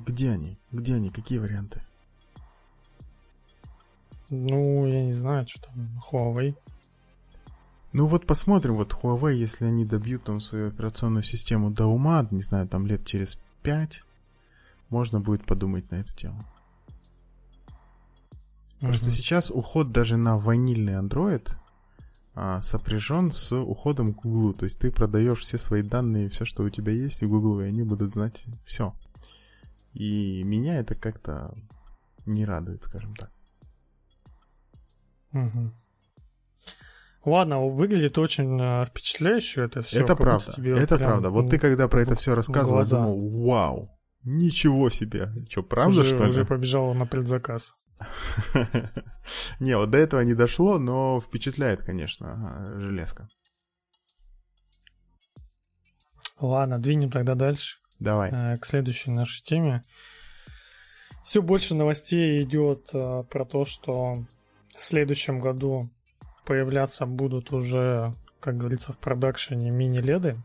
Где 0.07 0.31
они? 0.31 0.59
Где 0.71 0.95
они? 0.95 1.11
Какие 1.11 1.39
варианты? 1.39 1.83
Ну, 4.31 4.87
я 4.87 5.05
не 5.05 5.13
знаю, 5.13 5.47
что 5.49 5.63
там, 5.63 6.01
Huawei. 6.11 6.57
Ну 7.95 8.09
вот 8.09 8.27
посмотрим, 8.27 8.75
вот 8.75 8.93
Huawei, 8.93 9.35
если 9.35 9.67
они 9.67 9.85
добьют 9.85 10.25
там 10.25 10.41
свою 10.41 10.67
операционную 10.67 11.23
систему 11.23 11.71
до 11.71 11.87
ума, 11.87 12.27
не 12.33 12.43
знаю, 12.43 12.67
там 12.67 12.89
лет 12.89 13.07
через 13.07 13.39
пять, 13.63 14.03
можно 14.89 15.21
будет 15.21 15.47
подумать 15.47 15.89
на 15.93 15.97
эту 16.01 16.13
тему. 16.17 16.45
Просто 18.81 19.07
угу. 19.07 19.15
сейчас 19.15 19.49
уход 19.49 19.93
даже 19.93 20.17
на 20.17 20.37
ванильный 20.37 20.95
Android 20.95 21.49
а, 22.35 22.61
сопряжен 22.61 23.31
с 23.31 23.57
уходом 23.57 24.13
к 24.13 24.23
Google. 24.23 24.55
То 24.55 24.65
есть 24.65 24.81
ты 24.81 24.91
продаешь 24.91 25.43
все 25.43 25.57
свои 25.57 25.83
данные, 25.83 26.29
все, 26.31 26.45
что 26.45 26.65
у 26.65 26.71
тебя 26.71 26.93
есть, 26.93 27.23
и 27.23 27.27
Google, 27.27 27.61
и 27.61 27.67
они 27.67 27.85
будут 27.85 28.15
знать 28.15 28.47
все. 28.65 28.93
И 29.93 30.43
меня 30.43 30.81
это 30.81 30.97
как-то 30.97 31.55
не 32.27 32.45
радует, 32.45 32.83
скажем 32.83 33.15
так. 33.15 33.31
Угу. 35.33 35.71
Ладно, 37.25 37.67
выглядит 37.67 38.19
очень 38.19 38.61
э, 38.61 38.85
впечатляюще 38.85 39.63
это 39.63 39.83
все. 39.83 40.01
Это 40.01 40.15
правда, 40.15 40.53
это 40.59 40.99
правда. 40.99 41.31
Вот 41.31 41.51
ты 41.51 41.59
когда 41.59 41.89
про 41.89 42.03
это 42.03 42.17
все 42.17 42.35
рассказывал, 42.35 42.81
я 42.81 42.87
думал, 42.87 43.47
вау, 43.47 43.91
ничего 44.25 44.91
себе. 44.91 45.31
Что, 45.49 45.63
правда, 45.63 46.01
уже, 46.01 46.11
что 46.11 46.25
ли? 46.25 46.31
Уже 46.31 46.45
побежал 46.45 46.93
на 46.95 47.07
предзаказ. 47.07 47.75
Не, 49.61 49.77
вот 49.77 49.91
до 49.91 49.99
этого 49.99 50.21
не 50.21 50.35
дошло, 50.35 50.79
но 50.79 51.21
впечатляет, 51.21 51.83
конечно, 51.83 52.75
железка. 52.79 53.29
Ладно, 56.39 56.79
двинем 56.79 57.11
тогда 57.11 57.35
дальше. 57.35 57.79
Давай. 58.01 58.31
Э, 58.33 58.57
к 58.57 58.67
следующей 58.67 59.11
нашей 59.11 59.43
теме. 59.43 59.83
Все 61.25 61.41
больше 61.41 61.75
новостей 61.75 62.43
идет 62.43 62.91
э, 62.93 63.23
про 63.31 63.45
то, 63.47 63.65
что 63.65 64.27
в 64.77 64.83
следующем 64.83 65.41
году 65.41 65.91
появляться 66.45 67.07
будут 67.07 67.53
уже, 67.53 68.13
как 68.41 68.57
говорится, 68.57 68.93
в 68.93 68.99
продакшене 68.99 69.71
мини-леды. 69.71 70.39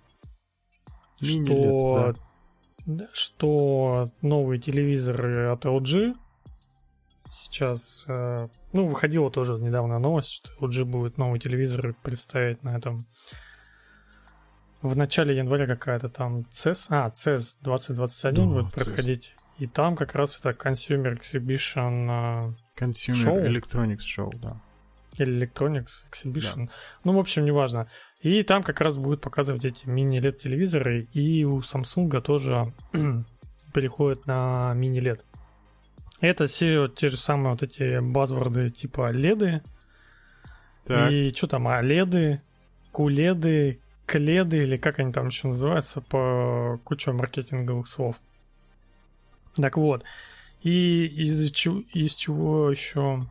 Мини-лед, 1.21 1.57
что, 1.57 2.15
да. 2.85 3.07
что 3.13 4.09
новые 4.21 4.59
телевизоры 4.59 5.47
от 5.47 5.65
LG 5.65 6.15
сейчас, 7.31 8.03
э, 8.07 8.47
ну, 8.73 8.87
выходила 8.87 9.29
тоже 9.29 9.53
недавно 9.53 9.99
новость, 9.99 10.31
что 10.31 10.51
LG 10.65 10.85
будет 10.85 11.17
новый 11.17 11.39
телевизор 11.39 11.95
представить 12.03 12.63
на 12.63 12.75
этом 12.75 13.05
в 14.81 14.95
начале 14.95 15.35
января 15.35 15.67
какая-то 15.67 16.09
там 16.09 16.45
CES, 16.51 16.87
а, 16.89 17.09
CES 17.09 17.57
2021 17.61 18.33
да, 18.33 18.61
будет 18.61 18.73
происходить. 18.73 19.35
И 19.57 19.67
там 19.67 19.97
как 19.97 20.15
раз 20.15 20.39
это 20.39 20.51
Consumer 20.51 21.19
Exhibition 21.19 22.53
э, 22.77 22.81
Consumer 22.81 23.13
Show. 23.13 23.45
Electronics 23.45 23.97
Show, 23.99 24.31
да. 24.39 24.61
Или 25.19 25.45
Electronics 25.45 26.05
Exhibition. 26.11 26.65
Да. 26.65 26.71
Ну, 27.03 27.13
в 27.13 27.19
общем, 27.19 27.45
неважно. 27.45 27.87
И 28.21 28.41
там 28.43 28.63
как 28.63 28.81
раз 28.81 28.97
будет 28.97 29.21
показывать 29.21 29.65
эти 29.65 29.87
мини-LED 29.87 30.37
телевизоры. 30.37 31.07
И 31.13 31.45
у 31.45 31.59
Samsung 31.59 32.21
тоже 32.21 32.73
переходит 33.73 34.25
на 34.25 34.73
мини-LED. 34.73 35.21
Это 36.21 36.47
все 36.47 36.87
те 36.87 37.09
же 37.09 37.17
самые 37.17 37.51
вот 37.51 37.63
эти 37.63 37.99
базворды 37.99 38.69
типа 38.69 39.11
леды. 39.11 39.61
Так. 40.85 41.11
И 41.11 41.31
что 41.35 41.47
там, 41.47 41.67
оледы, 41.67 42.41
куледы, 42.91 43.79
кледы, 44.05 44.63
или 44.63 44.75
как 44.75 44.99
они 44.99 45.13
там 45.13 45.27
еще 45.27 45.49
называются, 45.49 46.01
по 46.01 46.79
куче 46.83 47.11
маркетинговых 47.11 47.87
слов. 47.87 48.19
Так 49.55 49.77
вот, 49.77 50.03
и 50.61 51.05
из 51.05 51.51
чего, 51.51 51.83
из 51.93 52.15
чего 52.15 52.69
еще... 52.69 53.25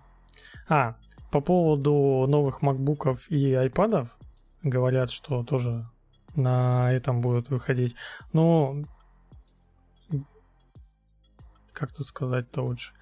А, 0.69 0.97
по 1.31 1.41
поводу 1.41 2.27
новых 2.29 2.63
макбуков 2.63 3.31
и 3.31 3.55
айпадов, 3.55 4.19
говорят, 4.63 5.11
что 5.11 5.45
тоже 5.45 5.89
на 6.35 6.93
этом 6.93 7.21
будут 7.21 7.51
выходить. 7.51 7.95
Но 8.33 8.77
как 11.73 11.93
тут 11.93 12.07
сказать-то 12.07 12.63
лучше? 12.63 12.93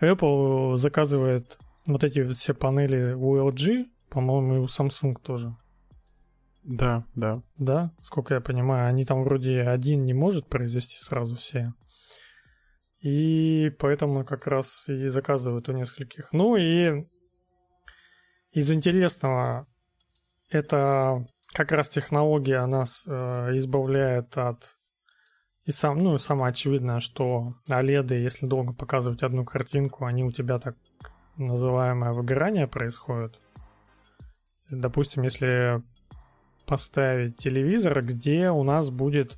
Apple 0.00 0.76
заказывает 0.76 1.58
вот 1.86 2.04
эти 2.04 2.24
все 2.26 2.54
панели 2.54 3.12
у 3.12 3.36
LG, 3.36 3.86
по-моему, 4.08 4.56
и 4.56 4.58
у 4.58 4.66
Samsung 4.66 5.16
тоже. 5.22 5.56
Да, 6.64 7.04
да. 7.14 7.42
Да, 7.58 7.92
сколько 8.02 8.34
я 8.34 8.40
понимаю, 8.40 8.88
они 8.88 9.04
там 9.04 9.22
вроде 9.22 9.62
один 9.62 10.04
не 10.04 10.14
может 10.14 10.48
произвести 10.48 10.98
сразу 10.98 11.36
все. 11.36 11.72
И 13.00 13.70
поэтому 13.78 14.24
как 14.24 14.46
раз 14.46 14.88
и 14.88 15.06
заказывают 15.06 15.68
у 15.68 15.72
нескольких. 15.72 16.32
Ну 16.32 16.56
и 16.56 17.06
из 18.56 18.72
интересного, 18.72 19.66
это 20.48 21.26
как 21.52 21.72
раз 21.72 21.90
технология 21.90 22.64
нас 22.64 23.04
э, 23.06 23.50
избавляет 23.56 24.38
от... 24.38 24.78
И 25.66 25.72
сам, 25.72 25.98
ну, 25.98 26.16
самое 26.16 26.52
очевидное, 26.52 27.00
что 27.00 27.52
OLED, 27.68 28.14
если 28.18 28.46
долго 28.46 28.72
показывать 28.72 29.22
одну 29.22 29.44
картинку, 29.44 30.06
они 30.06 30.24
у 30.24 30.32
тебя 30.32 30.58
так 30.58 30.74
называемое 31.36 32.14
выгорание 32.14 32.66
происходит. 32.66 33.38
Допустим, 34.70 35.24
если 35.24 35.82
поставить 36.64 37.36
телевизор, 37.36 38.02
где 38.02 38.48
у 38.48 38.62
нас 38.62 38.88
будет 38.88 39.36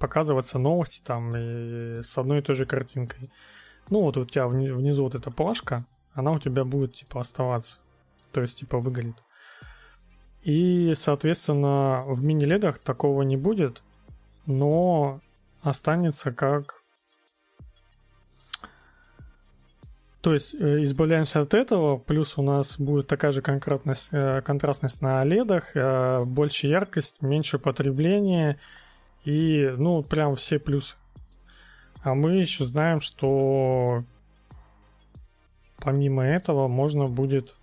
показываться 0.00 0.58
новости 0.58 1.00
там 1.04 1.36
и 1.36 2.02
с 2.02 2.18
одной 2.18 2.40
и 2.40 2.42
той 2.42 2.56
же 2.56 2.66
картинкой. 2.66 3.30
Ну 3.90 4.00
вот 4.00 4.16
у 4.16 4.24
тебя 4.24 4.48
внизу 4.48 5.04
вот 5.04 5.14
эта 5.14 5.30
плашка, 5.30 5.86
она 6.14 6.32
у 6.32 6.40
тебя 6.40 6.64
будет 6.64 6.94
типа 6.94 7.20
оставаться. 7.20 7.78
То 8.36 8.42
есть 8.42 8.58
типа 8.58 8.80
выгорит. 8.80 9.16
И, 10.42 10.92
соответственно, 10.94 12.04
в 12.06 12.22
мини-ледах 12.22 12.78
такого 12.78 13.22
не 13.22 13.38
будет, 13.38 13.82
но 14.44 15.22
останется 15.62 16.32
как 16.32 16.82
То 20.20 20.34
есть 20.34 20.54
э, 20.54 20.82
избавляемся 20.82 21.40
от 21.40 21.54
этого, 21.54 21.96
плюс 21.96 22.36
у 22.36 22.42
нас 22.42 22.78
будет 22.78 23.06
такая 23.06 23.32
же 23.32 23.40
контрастность, 23.40 24.10
э, 24.12 24.42
контрастность 24.42 25.00
на 25.00 25.24
OLED, 25.24 25.62
э, 25.72 26.24
больше 26.26 26.66
яркость, 26.66 27.22
меньше 27.22 27.58
потребление 27.58 28.58
и, 29.24 29.72
ну, 29.78 30.02
прям 30.02 30.36
все 30.36 30.58
плюсы. 30.58 30.96
А 32.02 32.14
мы 32.14 32.32
еще 32.32 32.66
знаем, 32.66 33.00
что 33.00 34.04
помимо 35.78 36.24
этого 36.24 36.68
можно 36.68 37.06
будет, 37.06 37.54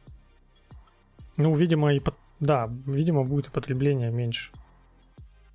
ну, 1.37 1.53
видимо, 1.55 1.93
и 1.93 2.01
да, 2.39 2.69
видимо, 2.85 3.23
будет 3.23 3.47
и 3.47 3.51
потребление 3.51 4.11
меньше 4.11 4.51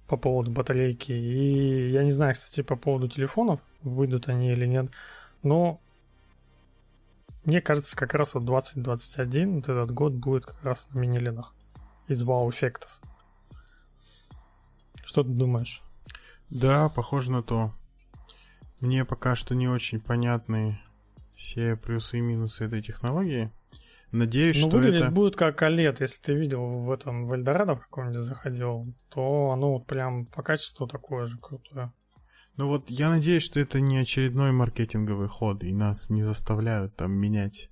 по 0.06 0.16
поводу 0.16 0.50
батарейки. 0.50 1.12
И 1.12 1.90
я 1.90 2.02
не 2.02 2.10
знаю, 2.10 2.34
кстати, 2.34 2.62
по 2.62 2.76
поводу 2.76 3.08
телефонов, 3.08 3.60
выйдут 3.82 4.28
они 4.28 4.52
или 4.52 4.66
нет, 4.66 4.90
но 5.42 5.80
мне 7.44 7.60
кажется, 7.60 7.96
как 7.96 8.14
раз 8.14 8.34
вот 8.34 8.44
2021, 8.44 9.56
вот 9.56 9.68
этот 9.68 9.90
год 9.92 10.12
будет 10.12 10.44
как 10.44 10.62
раз 10.62 10.88
на 10.92 10.98
мини-ленах 10.98 11.54
из 12.06 12.22
вау-эффектов. 12.22 13.00
Что 15.04 15.22
ты 15.22 15.30
думаешь? 15.30 15.82
Да, 16.50 16.88
похоже 16.88 17.32
на 17.32 17.42
то. 17.42 17.72
Мне 18.80 19.04
пока 19.04 19.34
что 19.34 19.54
не 19.54 19.68
очень 19.68 20.00
понятны 20.00 20.80
все 21.34 21.76
плюсы 21.76 22.18
и 22.18 22.20
минусы 22.20 22.64
этой 22.64 22.82
технологии. 22.82 23.50
Надеюсь, 24.10 24.56
ну, 24.62 24.68
что 24.68 24.78
выглядеть 24.78 25.02
это... 25.02 25.10
будет 25.10 25.36
как 25.36 25.62
OLED. 25.62 25.96
Если 26.00 26.22
ты 26.22 26.34
видел 26.34 26.78
в 26.78 26.90
этом 26.90 27.24
в 27.24 27.32
Эльдорадо 27.32 27.76
в 27.76 27.80
каком-нибудь 27.80 28.22
заходил, 28.22 28.94
то 29.10 29.50
оно 29.50 29.74
вот 29.74 29.86
прям 29.86 30.26
по 30.26 30.42
качеству 30.42 30.86
такое 30.86 31.26
же 31.26 31.38
крутое. 31.38 31.92
Ну 32.56 32.68
вот 32.68 32.90
я 32.90 33.10
надеюсь, 33.10 33.44
что 33.44 33.60
это 33.60 33.80
не 33.80 33.98
очередной 33.98 34.50
маркетинговый 34.50 35.28
ход, 35.28 35.62
и 35.62 35.72
нас 35.72 36.10
не 36.10 36.24
заставляют 36.24 36.96
там 36.96 37.12
менять 37.12 37.70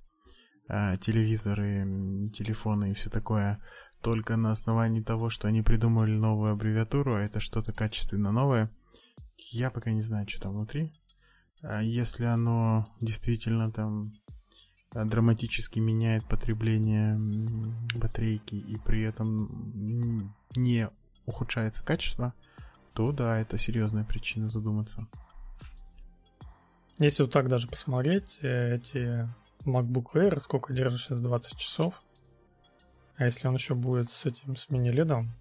а, 0.69 0.95
телевизоры, 0.97 1.85
телефоны 2.33 2.91
и 2.91 2.93
все 2.93 3.09
такое 3.09 3.57
только 4.01 4.37
на 4.37 4.51
основании 4.51 5.01
того, 5.01 5.29
что 5.29 5.47
они 5.47 5.61
придумали 5.63 6.11
новую 6.11 6.53
аббревиатуру, 6.53 7.15
а 7.15 7.21
это 7.21 7.39
что-то 7.39 7.73
качественно 7.73 8.31
новое. 8.31 8.71
Я 9.51 9.71
пока 9.71 9.91
не 9.91 10.01
знаю, 10.01 10.29
что 10.29 10.43
там 10.43 10.53
внутри. 10.53 10.93
А 11.61 11.81
если 11.81 12.25
оно 12.25 12.87
действительно 13.01 13.71
там 13.71 14.11
драматически 14.93 15.79
меняет 15.79 16.25
потребление 16.25 17.17
батарейки 17.95 18.55
и 18.55 18.77
при 18.77 19.03
этом 19.03 20.33
не 20.55 20.89
ухудшается 21.25 21.83
качество, 21.83 22.33
то 22.93 23.11
да, 23.11 23.37
это 23.37 23.57
серьезная 23.57 24.03
причина 24.03 24.49
задуматься. 24.49 25.07
Если 26.99 27.23
вот 27.23 27.31
так 27.31 27.47
даже 27.47 27.67
посмотреть, 27.67 28.39
э, 28.41 28.75
эти 28.75 29.29
MacBook 29.65 30.13
Air, 30.13 30.39
сколько 30.39 30.73
держит 30.73 31.01
сейчас 31.01 31.19
20 31.19 31.57
часов, 31.57 32.01
а 33.17 33.25
если 33.25 33.47
он 33.47 33.53
еще 33.53 33.75
будет 33.75 34.09
с 34.09 34.25
этим, 34.25 34.55
с 34.55 34.69
мини-ледом, 34.69 35.31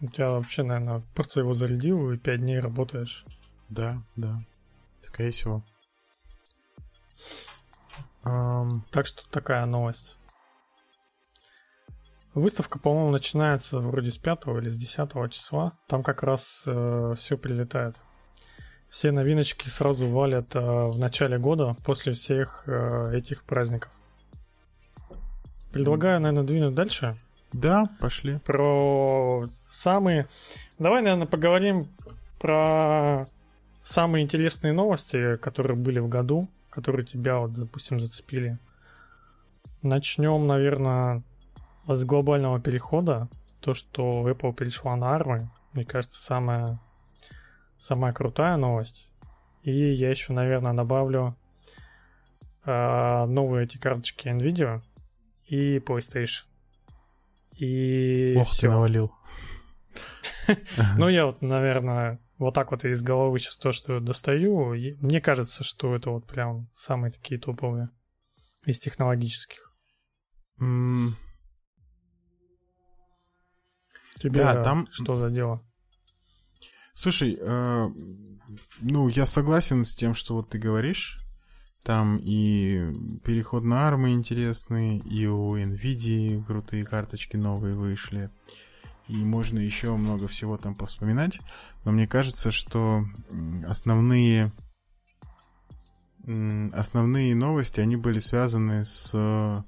у 0.00 0.08
тебя 0.08 0.30
вообще, 0.30 0.62
наверное, 0.62 1.02
просто 1.14 1.40
его 1.40 1.54
зарядил 1.54 2.10
и 2.10 2.18
5 2.18 2.40
дней 2.40 2.58
работаешь. 2.58 3.24
Да, 3.68 4.02
да. 4.16 4.42
Скорее 5.02 5.30
всего. 5.30 5.64
Так 8.90 9.06
что 9.06 9.28
такая 9.30 9.66
новость. 9.66 10.16
Выставка, 12.34 12.78
по-моему, 12.78 13.10
начинается 13.10 13.78
вроде 13.78 14.10
с 14.10 14.18
5 14.18 14.46
или 14.58 14.68
с 14.68 14.76
10 14.76 15.32
числа. 15.32 15.72
Там 15.86 16.02
как 16.02 16.22
раз 16.22 16.64
э, 16.66 17.14
все 17.16 17.38
прилетает. 17.38 17.96
Все 18.90 19.10
новиночки 19.10 19.68
сразу 19.68 20.06
валят 20.08 20.54
э, 20.54 20.60
в 20.60 20.98
начале 20.98 21.38
года, 21.38 21.76
после 21.84 22.12
всех 22.12 22.64
э, 22.66 23.16
этих 23.16 23.44
праздников. 23.44 23.90
Предлагаю, 25.72 26.20
наверное, 26.20 26.46
двинуть 26.46 26.74
дальше. 26.74 27.16
Да, 27.52 27.88
пошли. 28.00 28.38
Про 28.40 29.48
самые... 29.70 30.28
Давай, 30.78 31.02
наверное, 31.02 31.26
поговорим 31.26 31.88
про 32.38 33.26
самые 33.82 34.24
интересные 34.24 34.74
новости, 34.74 35.36
которые 35.36 35.76
были 35.76 36.00
в 36.00 36.08
году, 36.08 36.50
которые 36.76 37.06
тебя, 37.06 37.38
вот, 37.38 37.54
допустим, 37.54 37.98
зацепили. 37.98 38.58
Начнем, 39.80 40.46
наверное, 40.46 41.22
с 41.88 42.04
глобального 42.04 42.60
перехода, 42.60 43.28
то, 43.60 43.72
что 43.72 44.28
Apple 44.28 44.54
перешла 44.54 44.94
на 44.94 45.16
ARM, 45.16 45.46
мне 45.72 45.86
кажется, 45.86 46.22
самая, 46.22 46.78
самая 47.78 48.12
крутая 48.12 48.58
новость. 48.58 49.08
И 49.62 49.72
я 49.72 50.10
еще, 50.10 50.34
наверное, 50.34 50.74
добавлю 50.74 51.34
э, 52.66 53.24
новые 53.24 53.64
эти 53.64 53.78
карточки 53.78 54.28
NVIDIA 54.28 54.82
и 55.46 55.78
PlayStation. 55.78 56.44
И 57.54 58.34
Ох, 58.36 58.48
все. 58.48 58.66
ты 58.66 58.68
навалил. 58.68 59.12
Ну, 60.98 61.08
я 61.08 61.24
вот, 61.24 61.40
наверное, 61.40 62.20
вот 62.38 62.54
так 62.54 62.70
вот 62.70 62.84
из 62.84 63.02
головы 63.02 63.38
сейчас 63.38 63.56
то, 63.56 63.72
что 63.72 64.00
достаю, 64.00 64.74
мне 65.00 65.20
кажется, 65.20 65.64
что 65.64 65.94
это 65.94 66.10
вот 66.10 66.26
прям 66.26 66.68
самые 66.74 67.12
такие 67.12 67.40
топовые 67.40 67.90
из 68.64 68.78
технологических. 68.78 69.72
Тебе 74.18 74.42
да, 74.42 74.62
там... 74.62 74.88
что 74.90 75.16
за 75.16 75.30
дело? 75.30 75.62
Слушай, 76.94 77.36
э, 77.38 77.88
ну, 78.80 79.08
я 79.08 79.26
согласен 79.26 79.84
с 79.84 79.94
тем, 79.94 80.14
что 80.14 80.34
вот 80.34 80.48
ты 80.48 80.58
говоришь. 80.58 81.18
Там 81.82 82.18
и 82.18 82.92
переход 83.22 83.62
на 83.62 83.86
армы 83.86 84.12
интересный, 84.12 84.98
и 84.98 85.26
у 85.26 85.56
NVIDIA 85.56 86.42
крутые 86.44 86.84
карточки 86.84 87.36
новые 87.36 87.76
вышли. 87.76 88.30
И 89.08 89.16
можно 89.16 89.58
еще 89.58 89.96
много 89.96 90.26
всего 90.26 90.56
там 90.56 90.74
повспоминать. 90.74 91.40
Но 91.84 91.92
мне 91.92 92.06
кажется, 92.06 92.50
что 92.50 93.04
основные 93.66 94.52
основные 96.72 97.36
новости, 97.36 97.78
они 97.78 97.96
были 97.96 98.18
связаны 98.18 98.84
с 98.84 99.64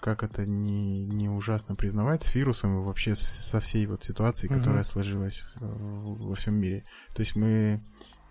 как 0.00 0.22
это 0.22 0.46
не, 0.46 1.04
не 1.04 1.28
ужасно 1.28 1.74
признавать, 1.74 2.22
с 2.22 2.34
вирусом 2.34 2.78
и 2.78 2.84
вообще 2.84 3.14
со 3.14 3.60
всей 3.60 3.86
вот 3.86 4.04
ситуацией, 4.04 4.52
которая 4.52 4.82
угу. 4.82 4.88
сложилась 4.88 5.44
э, 5.56 5.58
во 5.60 6.34
всем 6.34 6.54
мире. 6.54 6.84
То 7.14 7.20
есть 7.20 7.34
мы 7.34 7.82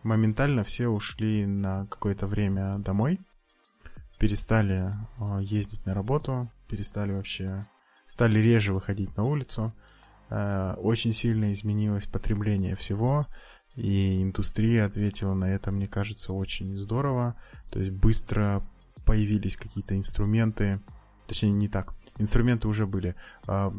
моментально 0.03 0.63
все 0.63 0.87
ушли 0.87 1.45
на 1.45 1.85
какое-то 1.87 2.27
время 2.27 2.77
домой, 2.79 3.19
перестали 4.19 4.93
э, 5.17 5.43
ездить 5.43 5.85
на 5.85 5.93
работу, 5.93 6.49
перестали 6.69 7.11
вообще, 7.11 7.65
стали 8.07 8.39
реже 8.39 8.73
выходить 8.73 9.15
на 9.17 9.23
улицу, 9.23 9.73
очень 10.29 11.13
сильно 11.13 11.53
изменилось 11.53 12.07
потребление 12.07 12.75
всего, 12.75 13.27
и 13.75 14.23
индустрия 14.23 14.85
ответила 14.85 15.33
на 15.33 15.45
это, 15.45 15.71
мне 15.71 15.87
кажется, 15.87 16.33
очень 16.33 16.77
здорово. 16.77 17.35
То 17.69 17.79
есть 17.79 17.91
быстро 17.91 18.63
появились 19.05 19.57
какие-то 19.57 19.97
инструменты, 19.97 20.79
точнее 21.27 21.51
не 21.51 21.67
так, 21.67 21.93
инструменты 22.17 22.67
уже 22.67 22.87
были. 22.87 23.15
А, 23.47 23.73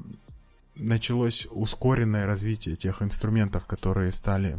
началось 0.76 1.48
ускоренное 1.50 2.26
развитие 2.26 2.76
тех 2.76 3.02
инструментов, 3.02 3.66
которые 3.66 4.12
стали 4.12 4.58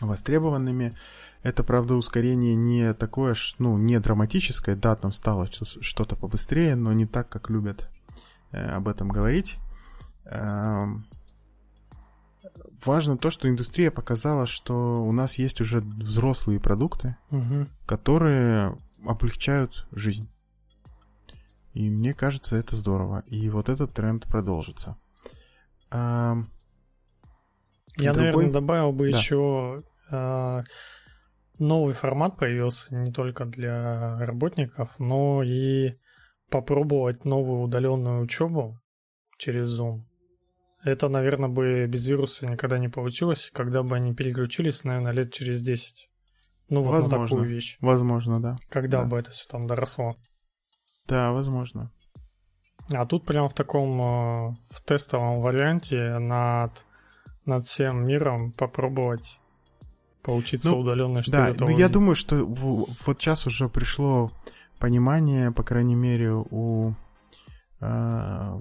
востребованными. 0.00 0.94
Это, 1.42 1.64
правда, 1.64 1.94
ускорение 1.94 2.54
не 2.54 2.92
такое, 2.92 3.34
ну, 3.58 3.78
не 3.78 3.98
драматическое, 3.98 4.76
да, 4.76 4.96
там 4.96 5.12
стало 5.12 5.48
что-то 5.50 6.16
побыстрее, 6.16 6.76
но 6.76 6.92
не 6.92 7.06
так, 7.06 7.28
как 7.28 7.50
любят 7.50 7.88
э, 8.52 8.68
об 8.68 8.88
этом 8.88 9.08
говорить. 9.08 9.58
Важно 12.84 13.16
то, 13.16 13.30
что 13.30 13.48
индустрия 13.48 13.90
показала, 13.90 14.46
что 14.46 15.02
у 15.04 15.12
нас 15.12 15.38
есть 15.38 15.60
уже 15.60 15.80
взрослые 15.80 16.60
продукты, 16.60 17.16
угу. 17.30 17.66
которые 17.86 18.78
облегчают 19.04 19.86
жизнь. 19.92 20.28
И 21.72 21.90
мне 21.90 22.14
кажется, 22.14 22.56
это 22.56 22.76
здорово. 22.76 23.24
И 23.26 23.48
вот 23.50 23.68
этот 23.68 23.92
тренд 23.92 24.24
продолжится. 24.26 24.96
А... 25.90 26.36
Я, 27.98 28.12
Другой... 28.12 28.32
наверное, 28.32 28.52
добавил 28.52 28.92
бы 28.92 29.10
да. 29.10 29.18
еще 29.18 29.82
а, 30.10 30.64
новый 31.58 31.94
формат 31.94 32.36
появился 32.36 32.94
не 32.94 33.12
только 33.12 33.44
для 33.44 34.18
работников, 34.18 34.98
но 34.98 35.42
и 35.42 35.98
попробовать 36.50 37.24
новую 37.24 37.62
удаленную 37.62 38.22
учебу 38.22 38.78
через 39.38 39.68
Zoom. 39.68 40.02
Это, 40.86 41.08
наверное, 41.08 41.48
бы 41.48 41.86
без 41.88 42.06
вируса 42.06 42.46
никогда 42.46 42.78
не 42.78 42.88
получилось, 42.88 43.50
когда 43.52 43.82
бы 43.82 43.96
они 43.96 44.14
переключились, 44.14 44.84
наверное, 44.84 45.10
лет 45.10 45.32
через 45.32 45.60
10. 45.60 46.08
Ну, 46.68 46.80
вот 46.80 46.92
Возможно. 46.92 47.18
на 47.18 47.28
такую 47.28 47.48
вещь. 47.48 47.76
Возможно, 47.80 48.40
да. 48.40 48.56
Когда 48.68 49.02
да. 49.02 49.04
бы 49.04 49.18
это 49.18 49.32
все 49.32 49.48
там 49.48 49.66
доросло. 49.66 50.14
Да, 51.08 51.32
возможно. 51.32 51.90
А 52.92 53.04
тут 53.04 53.26
прям 53.26 53.48
в 53.48 53.54
таком 53.54 54.00
э, 54.00 54.54
в 54.70 54.80
тестовом 54.84 55.40
варианте 55.40 56.20
над, 56.20 56.84
над 57.44 57.66
всем 57.66 58.06
миром 58.06 58.52
попробовать 58.52 59.40
поучиться 60.22 60.70
ну, 60.70 60.78
удаленно, 60.78 61.20
что 61.22 61.32
да, 61.32 61.48
это 61.48 61.64
ну 61.64 61.70
я 61.70 61.88
думаю, 61.88 62.14
что 62.14 62.36
в, 62.44 62.86
вот 63.06 63.20
сейчас 63.20 63.44
уже 63.48 63.68
пришло 63.68 64.30
понимание, 64.78 65.50
по 65.50 65.64
крайней 65.64 65.96
мере, 65.96 66.32
у 66.32 66.94
э, 67.80 68.58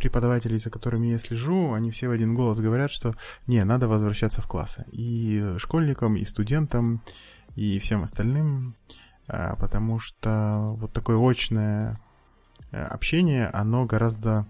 преподавателей, 0.00 0.58
за 0.58 0.70
которыми 0.70 1.08
я 1.08 1.18
слежу, 1.18 1.74
они 1.74 1.90
все 1.90 2.08
в 2.08 2.12
один 2.12 2.34
голос 2.34 2.58
говорят, 2.58 2.90
что 2.90 3.14
не, 3.46 3.62
надо 3.64 3.86
возвращаться 3.86 4.40
в 4.40 4.46
классы. 4.46 4.86
И 4.92 5.54
школьникам, 5.58 6.16
и 6.16 6.24
студентам, 6.24 7.02
и 7.54 7.78
всем 7.78 8.02
остальным. 8.02 8.74
А, 9.28 9.56
потому 9.56 9.98
что 9.98 10.74
вот 10.78 10.92
такое 10.92 11.18
очное 11.18 12.00
э, 12.72 12.82
общение, 12.82 13.48
оно 13.48 13.84
гораздо 13.84 14.46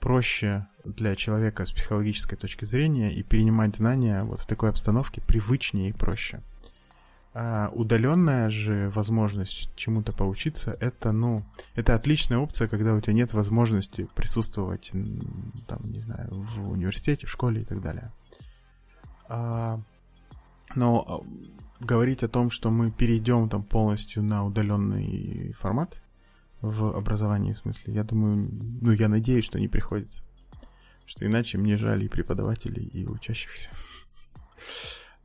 проще 0.00 0.66
для 0.84 1.16
человека 1.16 1.64
с 1.64 1.72
психологической 1.72 2.36
точки 2.36 2.64
зрения, 2.64 3.14
и 3.14 3.22
перенимать 3.22 3.76
знания 3.76 4.24
вот 4.24 4.40
в 4.40 4.46
такой 4.46 4.70
обстановке 4.70 5.22
привычнее 5.22 5.90
и 5.90 5.92
проще. 5.92 6.42
А 7.36 7.68
удаленная 7.74 8.48
же 8.48 8.90
возможность 8.90 9.68
чему-то 9.74 10.12
поучиться, 10.12 10.76
это, 10.80 11.10
ну, 11.10 11.44
это 11.74 11.96
отличная 11.96 12.38
опция, 12.38 12.68
когда 12.68 12.94
у 12.94 13.00
тебя 13.00 13.12
нет 13.12 13.32
возможности 13.32 14.08
присутствовать, 14.14 14.92
там, 15.66 15.80
не 15.82 15.98
знаю, 15.98 16.28
в 16.30 16.70
университете, 16.70 17.26
в 17.26 17.30
школе 17.30 17.62
и 17.62 17.64
так 17.64 17.82
далее. 17.82 18.12
А, 19.28 19.80
но 20.76 21.24
говорить 21.80 22.22
о 22.22 22.28
том, 22.28 22.50
что 22.50 22.70
мы 22.70 22.92
перейдем 22.92 23.48
там 23.48 23.64
полностью 23.64 24.22
на 24.22 24.44
удаленный 24.44 25.52
формат 25.58 26.02
в 26.60 26.96
образовании, 26.96 27.54
в 27.54 27.58
смысле, 27.58 27.94
я 27.94 28.04
думаю, 28.04 28.48
ну, 28.80 28.92
я 28.92 29.08
надеюсь, 29.08 29.44
что 29.44 29.58
не 29.58 29.66
приходится. 29.66 30.22
Что 31.04 31.26
иначе 31.26 31.58
мне 31.58 31.76
жаль 31.78 32.04
и 32.04 32.08
преподавателей, 32.08 32.84
и 32.84 33.06
учащихся. 33.06 33.70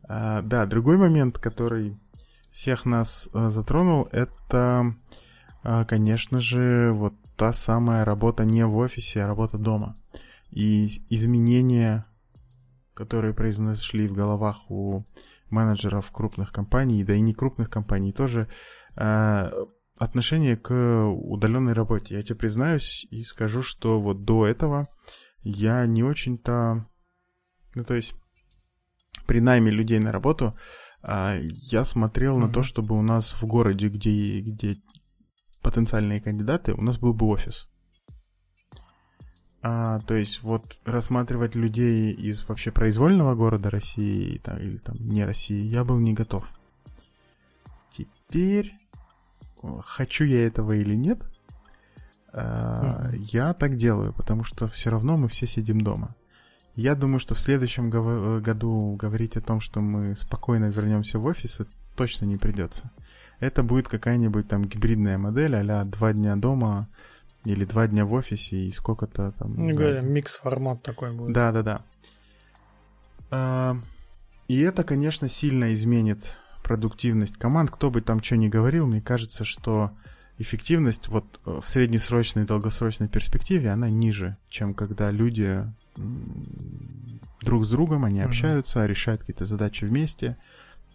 А, 0.10 0.41
да, 0.41 0.65
другой 0.65 0.98
момент, 0.98 1.38
который 1.38 1.98
всех 2.52 2.86
нас 2.86 3.30
а, 3.32 3.52
затронул, 3.52 4.10
это, 4.12 4.95
а, 5.63 5.86
конечно 5.86 6.39
же, 6.39 6.91
вот 6.93 7.13
та 7.38 7.54
самая 7.54 8.04
работа 8.04 8.43
не 8.43 8.65
в 8.65 8.76
офисе, 8.76 9.22
а 9.24 9.28
работа 9.28 9.60
дома. 9.60 9.95
И 10.50 11.04
изменения, 11.10 12.06
которые 12.95 13.36
произошли 13.36 14.08
в 14.08 14.13
головах 14.13 14.72
у 14.72 15.06
менеджеров 15.52 16.12
крупных 16.12 16.52
компаний, 16.52 17.04
да 17.04 17.13
и 17.13 17.22
не 17.22 17.36
крупных 17.36 17.69
компаний 17.69 18.12
тоже, 18.12 18.48
э, 18.98 19.52
отношение 20.00 20.58
к 20.58 20.74
удаленной 20.74 21.74
работе. 21.74 22.15
Я 22.15 22.24
тебе 22.24 22.36
признаюсь 22.36 23.08
и 23.10 23.24
скажу, 23.24 23.62
что 23.62 24.02
вот 24.02 24.26
до 24.26 24.45
этого 24.45 24.88
я 25.41 25.86
не 25.86 26.04
очень-то... 26.04 26.88
Ну, 27.76 27.84
то 27.84 27.93
есть 27.93 28.15
при 29.30 29.42
найме 29.42 29.70
людей 29.70 30.00
на 30.00 30.12
работу 30.12 30.56
э, 31.04 31.39
я 31.72 31.86
смотрел 31.86 32.38
mm-hmm. 32.38 32.48
на 32.48 32.50
то, 32.52 32.63
чтобы 32.63 32.98
у 32.98 33.04
нас 33.04 33.34
в 33.34 33.46
городе, 33.46 33.88
где, 33.88 34.42
где 34.42 34.78
потенциальные 35.62 36.20
кандидаты, 36.20 36.74
у 36.74 36.82
нас 36.82 36.98
был 36.98 37.13
бы 37.13 37.28
офис. 37.28 37.70
А, 39.62 40.00
то 40.08 40.15
есть 40.15 40.42
вот 40.42 40.80
рассматривать 40.84 41.54
людей 41.54 42.12
из 42.12 42.48
вообще 42.50 42.72
произвольного 42.72 43.36
города 43.36 43.70
России 43.70 44.39
там, 44.39 44.58
или 44.58 44.78
там 44.78 44.96
не 44.98 45.24
России 45.26 45.63
я 45.63 45.84
был 45.84 46.00
не 46.00 46.13
готов. 46.15 46.50
Теперь 47.92 48.74
хочу 49.84 50.24
я 50.24 50.48
этого 50.48 50.72
или 50.72 50.96
нет, 50.96 51.28
а, 52.34 53.12
mm-hmm. 53.12 53.18
я 53.32 53.54
так 53.54 53.76
делаю, 53.76 54.12
потому 54.12 54.44
что 54.44 54.68
все 54.68 54.89
равно 54.89 55.18
мы 55.18 55.28
все 55.28 55.46
сидим 55.46 55.82
дома. 55.82 56.15
Я 56.80 56.96
думаю, 56.96 57.20
что 57.20 57.36
в 57.36 57.39
следующем 57.42 57.89
гов- 57.89 58.42
году 58.42 58.96
говорить 58.96 59.36
о 59.36 59.42
том, 59.42 59.60
что 59.60 59.82
мы 59.82 60.15
спокойно 60.15 60.70
вернемся 60.70 61.20
в 61.20 61.26
офис, 61.26 61.60
точно 61.98 62.24
не 62.24 62.38
придется. 62.38 62.89
Это 63.42 63.63
будет 63.63 63.89
какая-нибудь 63.89 64.48
там 64.48 64.63
гибридная 64.63 65.18
модель, 65.18 65.58
а 65.58 65.84
два 65.84 66.13
дня 66.13 66.38
дома, 66.38 66.88
или 67.44 67.65
два 67.65 67.86
дня 67.88 68.06
в 68.06 68.13
офисе 68.13 68.56
и 68.56 68.72
сколько-то 68.72 69.32
там... 69.32 69.62
Не 69.62 69.74
говоря, 69.74 70.00
микс-формат 70.00 70.82
такой 70.82 71.12
будет. 71.12 71.34
Да-да-да. 71.34 71.82
А, 73.30 73.78
и 74.48 74.62
это, 74.62 74.86
конечно, 74.86 75.28
сильно 75.28 75.74
изменит 75.74 76.38
продуктивность 76.63 77.38
команд. 77.38 77.72
Кто 77.72 77.92
бы 77.92 78.00
там 78.00 78.24
что 78.24 78.38
ни 78.38 78.48
говорил, 78.48 78.88
мне 78.88 79.02
кажется, 79.02 79.44
что 79.44 79.92
эффективность 80.38 81.10
вот 81.10 81.26
в 81.44 81.68
среднесрочной 81.68 82.44
и 82.44 82.48
долгосрочной 82.48 83.10
перспективе, 83.10 83.70
она 83.70 83.89
ниже, 83.89 84.38
чем 84.48 84.74
когда 84.74 85.12
люди 85.12 85.65
друг 87.42 87.66
с 87.66 87.70
другом, 87.70 88.06
они 88.06 88.22
общаются, 88.22 88.86
решают 88.86 89.22
какие-то 89.22 89.46
задачи 89.46 89.86
вместе, 89.86 90.38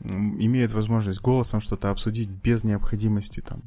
имеют 0.01 0.73
возможность 0.73 1.21
голосом 1.21 1.61
что-то 1.61 1.91
обсудить 1.91 2.29
без 2.29 2.65
необходимости 2.65 3.41
там 3.41 3.63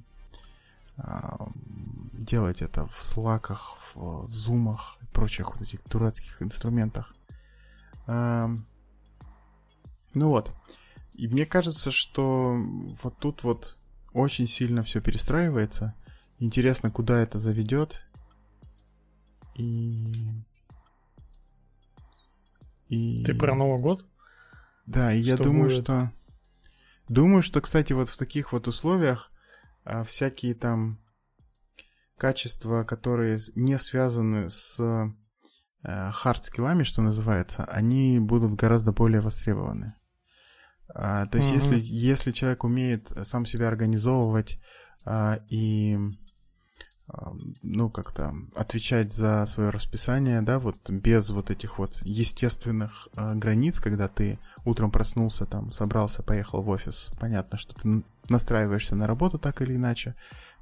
делать 2.13 2.61
это 2.61 2.87
в 2.87 3.01
слаках, 3.01 3.77
в 3.93 4.27
зумах 4.27 4.97
и 5.01 5.05
прочих 5.05 5.51
вот 5.51 5.61
этих 5.61 5.83
дурацких 5.85 6.41
инструментах. 6.41 7.15
Ну 8.07 8.65
вот. 10.13 10.51
И 11.13 11.27
мне 11.27 11.45
кажется, 11.45 11.91
что 11.91 12.57
вот 13.03 13.17
тут 13.19 13.43
вот 13.43 13.77
очень 14.13 14.47
сильно 14.47 14.81
все 14.83 15.01
перестраивается. 15.01 15.93
Интересно, 16.39 16.91
куда 16.91 17.19
это 17.19 17.39
заведет. 17.39 18.05
И... 19.55 20.11
и... 22.89 23.23
Ты 23.23 23.33
про 23.33 23.55
Новый 23.55 23.81
год? 23.81 24.05
Да, 24.85 25.13
и 25.13 25.21
что 25.21 25.31
я 25.31 25.37
думаю, 25.37 25.69
будет? 25.69 25.83
что 25.83 26.11
Думаю, 27.09 27.41
что, 27.41 27.61
кстати, 27.61 27.93
вот 27.93 28.09
в 28.09 28.17
таких 28.17 28.51
вот 28.51 28.67
условиях 28.67 29.31
а, 29.85 30.03
всякие 30.03 30.53
там 30.55 30.99
качества, 32.17 32.83
которые 32.83 33.39
не 33.55 33.77
связаны 33.77 34.49
с 34.49 34.79
э, 34.79 36.11
хард-скиллами, 36.11 36.83
что 36.83 37.01
называется, 37.01 37.63
они 37.65 38.19
будут 38.19 38.53
гораздо 38.53 38.91
более 38.91 39.21
востребованы. 39.21 39.93
А, 40.93 41.27
то 41.27 41.37
есть, 41.37 41.51
mm-hmm. 41.51 41.55
если, 41.55 41.79
если 41.79 42.31
человек 42.31 42.63
умеет 42.63 43.11
сам 43.23 43.45
себя 43.45 43.67
организовывать 43.67 44.59
а, 45.05 45.39
и 45.47 45.97
ну, 47.61 47.89
как-то 47.89 48.33
отвечать 48.53 49.13
за 49.13 49.45
свое 49.45 49.69
расписание, 49.69 50.41
да, 50.41 50.59
вот 50.59 50.89
без 50.89 51.29
вот 51.29 51.51
этих 51.51 51.79
вот 51.79 52.01
естественных 52.03 53.07
э, 53.15 53.33
границ, 53.35 53.79
когда 53.79 54.09
ты 54.09 54.39
утром 54.65 54.91
проснулся, 54.91 55.45
там, 55.45 55.71
собрался, 55.71 56.21
поехал 56.21 56.61
в 56.61 56.69
офис. 56.69 57.11
Понятно, 57.19 57.57
что 57.57 57.75
ты 57.75 58.03
настраиваешься 58.27 58.95
на 58.95 59.07
работу 59.07 59.39
так 59.39 59.61
или 59.61 59.75
иначе, 59.75 60.15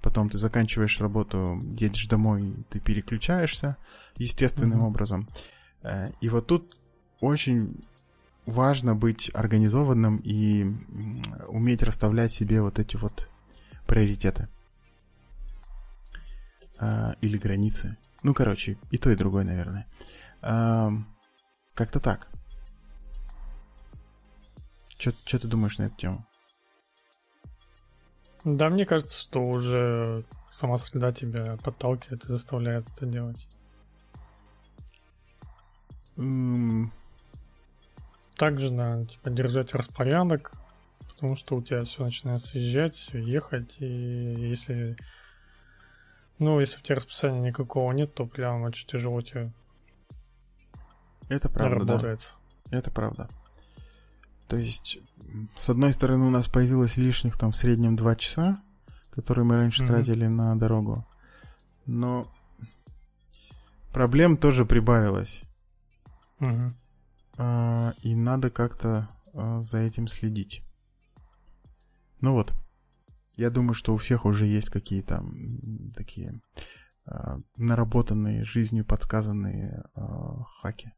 потом 0.04 0.30
ты 0.30 0.38
заканчиваешь 0.38 1.00
работу, 1.00 1.60
едешь 1.72 2.08
домой, 2.08 2.54
ты 2.70 2.80
переключаешься 2.80 3.78
естественным 4.18 4.82
mm-hmm. 4.82 4.88
образом. 4.88 5.28
Э, 5.82 6.12
и 6.22 6.30
вот 6.30 6.46
тут 6.46 6.78
очень 7.22 7.84
важно 8.46 8.94
быть 8.94 9.32
организованным 9.34 10.18
и 10.18 10.64
уметь 11.48 11.82
расставлять 11.82 12.32
себе 12.32 12.62
вот 12.62 12.78
эти 12.78 12.98
вот 12.98 13.30
приоритеты 13.88 14.48
а, 16.80 17.16
или 17.22 17.38
границы. 17.38 17.98
Ну, 18.24 18.34
короче, 18.34 18.78
и 18.92 18.98
то, 18.98 19.10
и 19.10 19.16
другое, 19.16 19.44
наверное. 19.44 19.88
А, 20.42 20.92
как-то 21.74 22.00
так. 22.00 22.28
Что 24.98 25.40
ты 25.40 25.48
думаешь 25.48 25.78
на 25.78 25.84
эту 25.84 25.96
тему? 25.98 26.26
Да, 28.44 28.70
мне 28.70 28.86
кажется, 28.86 29.22
что 29.22 29.48
уже 29.48 30.24
сама 30.52 30.78
среда 30.78 31.12
тебя 31.12 31.58
подталкивает 31.58 32.26
и 32.26 32.28
заставляет 32.28 32.88
это 32.96 33.06
делать. 33.06 33.48
Mm. 36.16 36.90
Также 38.38 38.72
надо 38.72 39.06
типа, 39.06 39.30
держать 39.30 39.74
распорядок, 39.74 40.52
потому 41.08 41.36
что 41.36 41.56
у 41.56 41.62
тебя 41.62 41.84
все 41.84 42.04
начинает 42.04 42.46
съезжать, 42.46 42.96
все 42.96 43.20
ехать, 43.20 43.78
и 43.80 43.86
если 43.86 44.96
ну, 46.40 46.60
если 46.60 46.80
у 46.80 46.82
тебя 46.82 46.96
расписания 46.96 47.42
никакого 47.42 47.92
нет, 47.92 48.14
то 48.14 48.26
прям 48.26 48.64
очень 48.64 48.88
тяжело 48.88 49.22
тебе 49.22 49.52
Это 51.30 51.50
правда, 51.50 51.94
работается. 51.94 52.34
да. 52.66 52.78
Это 52.78 52.92
правда. 52.92 53.30
То 54.48 54.58
есть, 54.58 55.00
с 55.56 55.70
одной 55.70 55.94
стороны, 55.94 56.26
у 56.26 56.30
нас 56.30 56.48
появилось 56.48 56.98
лишних 56.98 57.38
там 57.38 57.52
в 57.52 57.58
среднем 57.58 57.96
2 57.96 58.16
часа, 58.16 58.62
которые 59.12 59.46
мы 59.46 59.56
раньше 59.56 59.84
mm-hmm. 59.84 59.88
тратили 59.88 60.28
на 60.28 60.56
дорогу. 60.58 61.06
Но 61.86 62.28
проблем 63.94 64.38
тоже 64.38 64.66
прибавилось. 64.66 65.44
Mm-hmm. 66.40 66.74
А, 67.38 67.94
и 68.02 68.16
надо 68.16 68.50
как-то 68.50 69.10
а, 69.34 69.62
за 69.62 69.80
этим 69.80 70.08
следить. 70.08 70.64
Ну 72.22 72.34
вот. 72.34 72.54
Я 73.38 73.50
думаю, 73.50 73.74
что 73.74 73.94
у 73.94 73.98
всех 73.98 74.26
уже 74.26 74.46
есть 74.46 74.70
какие-то 74.70 75.24
такие 75.96 76.42
э, 77.06 77.12
наработанные 77.58 78.44
жизнью 78.44 78.86
подсказанные 78.86 79.84
э, 79.96 80.02
хаки. 80.62 80.92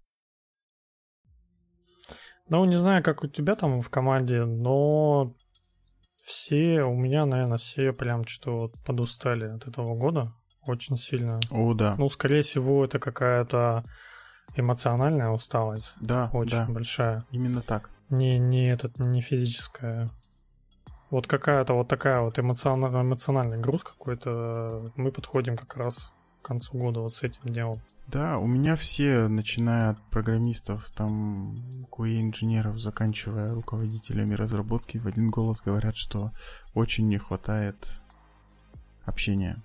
Ну, 2.50 2.64
не 2.66 2.78
знаю, 2.78 3.04
как 3.04 3.24
у 3.24 3.28
тебя 3.28 3.56
там 3.56 3.82
в 3.82 3.90
команде, 3.90 4.46
но 4.46 5.36
все, 6.24 6.84
у 6.84 6.96
меня, 6.96 7.26
наверное, 7.26 7.58
все 7.58 7.92
прям 7.92 8.26
что 8.26 8.72
подустали 8.86 9.46
от 9.46 9.68
этого 9.68 9.96
года 9.96 10.34
очень 10.66 10.98
сильно. 10.98 11.40
О, 11.50 11.74
да. 11.74 11.96
Ну, 11.98 12.10
скорее 12.10 12.42
всего, 12.42 12.86
это 12.86 13.00
какая-то 13.00 13.84
эмоциональная 14.56 15.30
усталость. 15.30 15.94
Да, 16.02 16.30
очень 16.34 16.58
да. 16.58 16.68
большая. 16.68 17.26
Именно 17.32 17.62
так. 17.62 17.90
Не, 18.10 18.40
не 18.40 18.70
этот, 18.70 19.00
не 19.00 19.22
физическая. 19.22 20.10
Вот 21.10 21.28
какая-то 21.28 21.74
вот 21.74 21.88
такая 21.88 22.22
вот 22.22 22.38
эмоциональный, 22.38 23.02
эмоциональный 23.02 23.58
груз 23.58 23.84
какой-то, 23.84 24.92
мы 24.96 25.12
подходим 25.12 25.58
как 25.58 25.78
раз 25.78 26.12
к 26.42 26.48
концу 26.48 26.78
года 26.78 27.00
вот 27.00 27.14
с 27.14 27.24
этим 27.24 27.42
делом. 27.46 27.82
Да, 28.08 28.38
у 28.38 28.48
меня 28.48 28.78
все, 28.78 29.28
начиная 29.28 29.92
от 29.92 30.02
программистов, 30.10 30.90
там, 30.92 31.86
QA-инженеров, 31.92 32.80
заканчивая 32.80 33.54
руководителями 33.54 34.34
разработки, 34.34 34.98
в 34.98 35.08
один 35.08 35.30
голос 35.30 35.62
говорят, 35.62 35.98
что 35.98 36.32
очень 36.74 37.10
не 37.10 37.18
хватает 37.18 38.02
общения. 39.06 39.62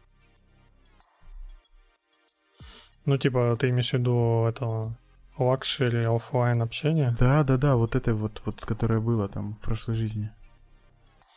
Ну, 3.04 3.16
типа, 3.16 3.56
ты 3.58 3.68
имеешь 3.70 3.90
в 3.90 3.94
виду 3.94 4.46
этого 4.48 4.96
luxury 5.38 6.04
офлайн 6.04 6.62
общения? 6.62 7.14
Да, 7.18 7.44
да, 7.44 7.56
да, 7.56 7.76
вот 7.76 7.94
это 7.94 8.14
вот, 8.14 8.42
вот, 8.44 8.64
которое 8.64 9.00
было 9.00 9.28
там 9.28 9.54
в 9.54 9.60
прошлой 9.60 9.94
жизни. 9.94 10.32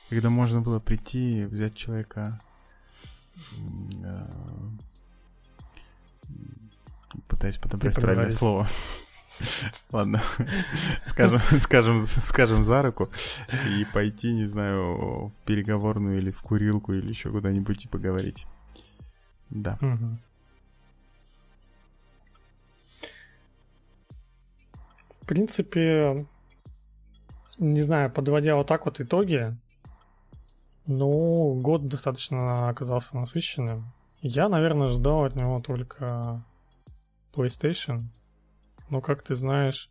Когда 0.10 0.30
можно 0.30 0.62
было 0.62 0.80
прийти, 0.80 1.46
взять 1.46 1.76
человека, 1.76 2.39
э, 4.04 4.28
пытаясь 7.28 7.58
подобрать 7.58 7.96
правильное 7.96 8.30
слово. 8.30 8.68
Ладно, 9.91 10.22
скажем, 11.06 11.39
скажем, 11.60 12.02
скажем 12.02 12.63
за 12.63 12.84
руку 12.84 13.10
и 13.78 13.86
пойти, 13.86 14.34
не 14.34 14.46
знаю, 14.46 15.28
в 15.28 15.34
переговорную 15.46 16.18
или 16.20 16.32
в 16.32 16.41
курилку 16.41 16.94
или 16.94 17.10
еще 17.10 17.32
куда-нибудь 17.32 17.86
и 17.86 17.88
поговорить. 17.88 18.48
Да. 19.50 19.78
В 25.22 25.28
принципе, 25.28 26.26
не 27.58 27.82
знаю, 27.82 28.12
подводя 28.12 28.56
вот 28.56 28.68
так 28.68 28.86
вот 28.86 29.02
итоги, 29.02 29.58
ну, 30.88 31.60
год 31.62 31.88
достаточно 31.88 32.69
оказался 32.69 33.15
насыщенным. 33.15 33.93
Я, 34.21 34.50
наверное, 34.50 34.89
ждал 34.89 35.26
от 35.26 35.36
него 35.36 35.62
только 35.62 36.43
PlayStation. 37.34 38.06
Но, 38.89 39.02
как 39.02 39.21
ты 39.24 39.36
знаешь, 39.36 39.89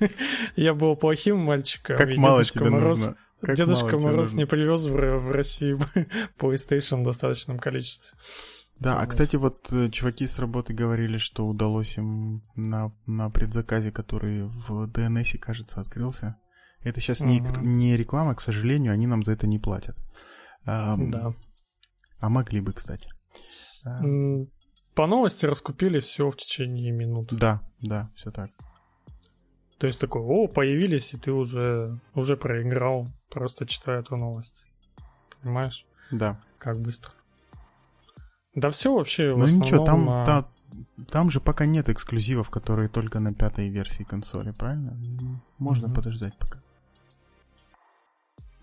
я 0.56 0.74
был 0.74 0.96
плохим 0.96 1.38
мальчиком. 1.38 1.96
Как 1.96 2.16
мало 2.16 2.44
тебе 2.44 2.70
нужно. 2.70 3.16
Как 3.40 3.56
Дедушка 3.56 3.98
Мороз 3.98 4.34
не 4.34 4.44
привез 4.44 4.84
в, 4.84 4.94
в 4.94 5.30
Россию 5.30 5.78
PlayStation 6.38 7.02
в 7.02 7.04
достаточном 7.04 7.58
количестве. 7.58 8.18
Да, 8.80 8.94
вот. 8.94 9.02
а 9.02 9.06
кстати, 9.06 9.36
вот 9.36 9.72
э, 9.72 9.90
чуваки 9.90 10.26
с 10.26 10.38
работы 10.38 10.72
говорили, 10.72 11.18
что 11.18 11.46
удалось 11.46 11.98
им 11.98 12.42
на, 12.56 12.92
на 13.06 13.30
предзаказе, 13.30 13.92
который 13.92 14.44
в 14.44 14.86
DNS, 14.86 15.38
кажется, 15.38 15.80
открылся, 15.80 16.36
это 16.82 17.00
сейчас 17.00 17.20
угу. 17.20 17.28
не, 17.28 17.40
не 17.60 17.96
реклама, 17.96 18.34
к 18.34 18.40
сожалению, 18.40 18.92
они 18.92 19.06
нам 19.06 19.22
за 19.22 19.32
это 19.32 19.46
не 19.46 19.58
платят. 19.58 19.96
А, 20.64 20.96
да. 20.96 21.32
А 22.20 22.28
могли 22.28 22.60
бы, 22.60 22.72
кстати. 22.72 23.10
По 24.94 25.06
новости 25.06 25.46
раскупили 25.46 26.00
все 26.00 26.28
в 26.28 26.36
течение 26.36 26.90
минут. 26.90 27.32
Да, 27.32 27.62
да, 27.80 28.10
все 28.16 28.30
так. 28.30 28.50
То 29.78 29.86
есть 29.86 30.00
такой, 30.00 30.22
о, 30.22 30.48
появились, 30.48 31.14
и 31.14 31.18
ты 31.18 31.30
уже, 31.30 32.00
уже 32.14 32.36
проиграл, 32.36 33.06
просто 33.30 33.64
читая 33.64 34.00
эту 34.00 34.16
новость. 34.16 34.66
Понимаешь? 35.40 35.86
Да. 36.10 36.40
Как 36.58 36.80
быстро. 36.80 37.12
Да 38.54 38.70
все 38.70 38.92
вообще. 38.92 39.34
Ну 39.36 39.46
ничего, 39.46 39.84
там, 39.84 40.10
а... 40.10 40.24
та, 40.26 40.50
там 41.08 41.30
же 41.30 41.40
пока 41.40 41.64
нет 41.64 41.88
эксклюзивов, 41.88 42.50
которые 42.50 42.88
только 42.88 43.20
на 43.20 43.32
пятой 43.32 43.68
версии 43.68 44.02
консоли, 44.02 44.50
правильно? 44.50 44.98
Можно 45.58 45.86
mm-hmm. 45.86 45.94
подождать 45.94 46.36
пока. 46.38 46.60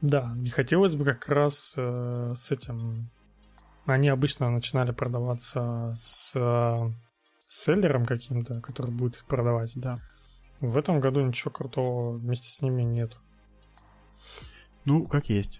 Да, 0.05 0.33
не 0.35 0.51
хотелось 0.51 0.93
бы 0.93 1.03
как 1.03 1.27
раз 1.27 1.73
э, 1.75 2.33
с 2.37 2.51
этим... 2.51 3.09
Они 3.87 4.07
обычно 4.07 4.51
начинали 4.51 4.91
продаваться 4.91 5.93
с 5.97 6.31
э, 6.35 6.91
селлером 7.49 8.05
каким-то, 8.05 8.61
который 8.61 8.91
будет 8.91 9.15
их 9.15 9.25
продавать. 9.25 9.71
Да. 9.75 9.97
В 10.61 10.77
этом 10.77 10.99
году 10.99 11.21
ничего 11.21 11.49
крутого 11.49 12.17
вместе 12.17 12.49
с 12.49 12.61
ними 12.61 12.83
нет. 12.83 13.17
Ну, 14.85 15.07
как 15.07 15.25
есть. 15.29 15.59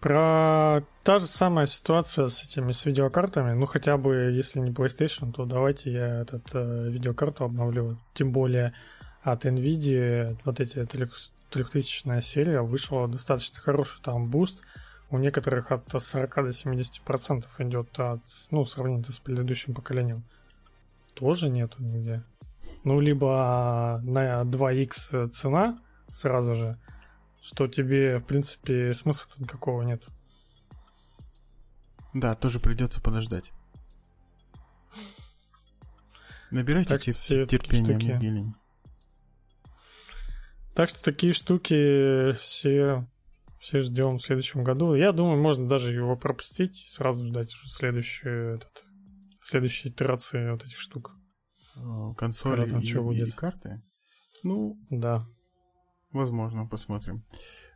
Про 0.00 0.84
та 1.04 1.18
же 1.18 1.26
самая 1.26 1.64
ситуация 1.64 2.26
с 2.26 2.44
этими 2.44 2.72
с 2.72 2.84
видеокартами. 2.84 3.54
Ну, 3.54 3.64
хотя 3.64 3.96
бы, 3.96 4.30
если 4.34 4.60
не 4.60 4.72
PlayStation, 4.72 5.32
то 5.32 5.46
давайте 5.46 5.90
я 5.90 6.20
этот 6.20 6.44
э, 6.52 6.90
видеокарту 6.90 7.44
обновлю. 7.44 7.98
Тем 8.12 8.30
более 8.30 8.74
от 9.22 9.46
Nvidia 9.46 10.38
вот 10.44 10.60
эти 10.60 10.78
трехтысячная 11.50 12.20
серия 12.20 12.62
вышла 12.62 13.08
достаточно 13.08 13.60
хороший 13.60 14.00
там 14.02 14.28
boost. 14.28 14.62
У 15.10 15.18
некоторых 15.18 15.72
от 15.72 15.90
40 15.90 16.34
до 16.34 16.52
70 16.52 17.00
процентов 17.02 17.60
идет 17.60 17.98
от, 17.98 18.20
ну, 18.50 18.64
сравнительно 18.64 19.14
с 19.14 19.18
предыдущим 19.18 19.74
поколением. 19.74 20.22
Тоже 21.14 21.48
нету 21.48 21.82
нигде. 21.82 22.22
Ну, 22.84 23.00
либо 23.00 24.00
на 24.04 24.42
2x 24.42 25.30
цена 25.30 25.78
сразу 26.10 26.54
же, 26.54 26.78
что 27.40 27.66
тебе, 27.66 28.18
в 28.18 28.24
принципе, 28.24 28.92
смысла 28.92 29.30
никакого 29.38 29.82
нет. 29.82 30.02
Да, 32.12 32.34
тоже 32.34 32.60
придется 32.60 33.00
подождать. 33.00 33.52
Набирайте 36.50 36.96
терпение, 36.98 37.98
Евгений. 37.98 38.54
Так 40.78 40.90
что 40.90 41.02
такие 41.02 41.32
штуки 41.32 42.34
все, 42.34 43.04
все 43.58 43.80
ждем 43.80 44.18
в 44.18 44.22
следующем 44.22 44.62
году. 44.62 44.94
Я 44.94 45.10
думаю, 45.10 45.42
можно 45.42 45.66
даже 45.66 45.92
его 45.92 46.16
пропустить 46.16 46.84
и 46.84 46.88
сразу 46.88 47.26
ждать 47.26 47.52
уже 47.52 47.68
следующую, 47.68 48.54
этот, 48.54 48.84
следующей 49.42 49.88
итерации 49.88 50.52
вот 50.52 50.64
этих 50.64 50.78
штук. 50.78 51.16
Э, 51.74 52.14
консоли 52.16 52.62
и, 52.80 52.86
что 52.86 53.02
будет. 53.02 53.26
и 53.26 53.30
карты? 53.32 53.82
Ну, 54.44 54.78
да. 54.88 55.26
Возможно, 56.12 56.64
посмотрим. 56.68 57.24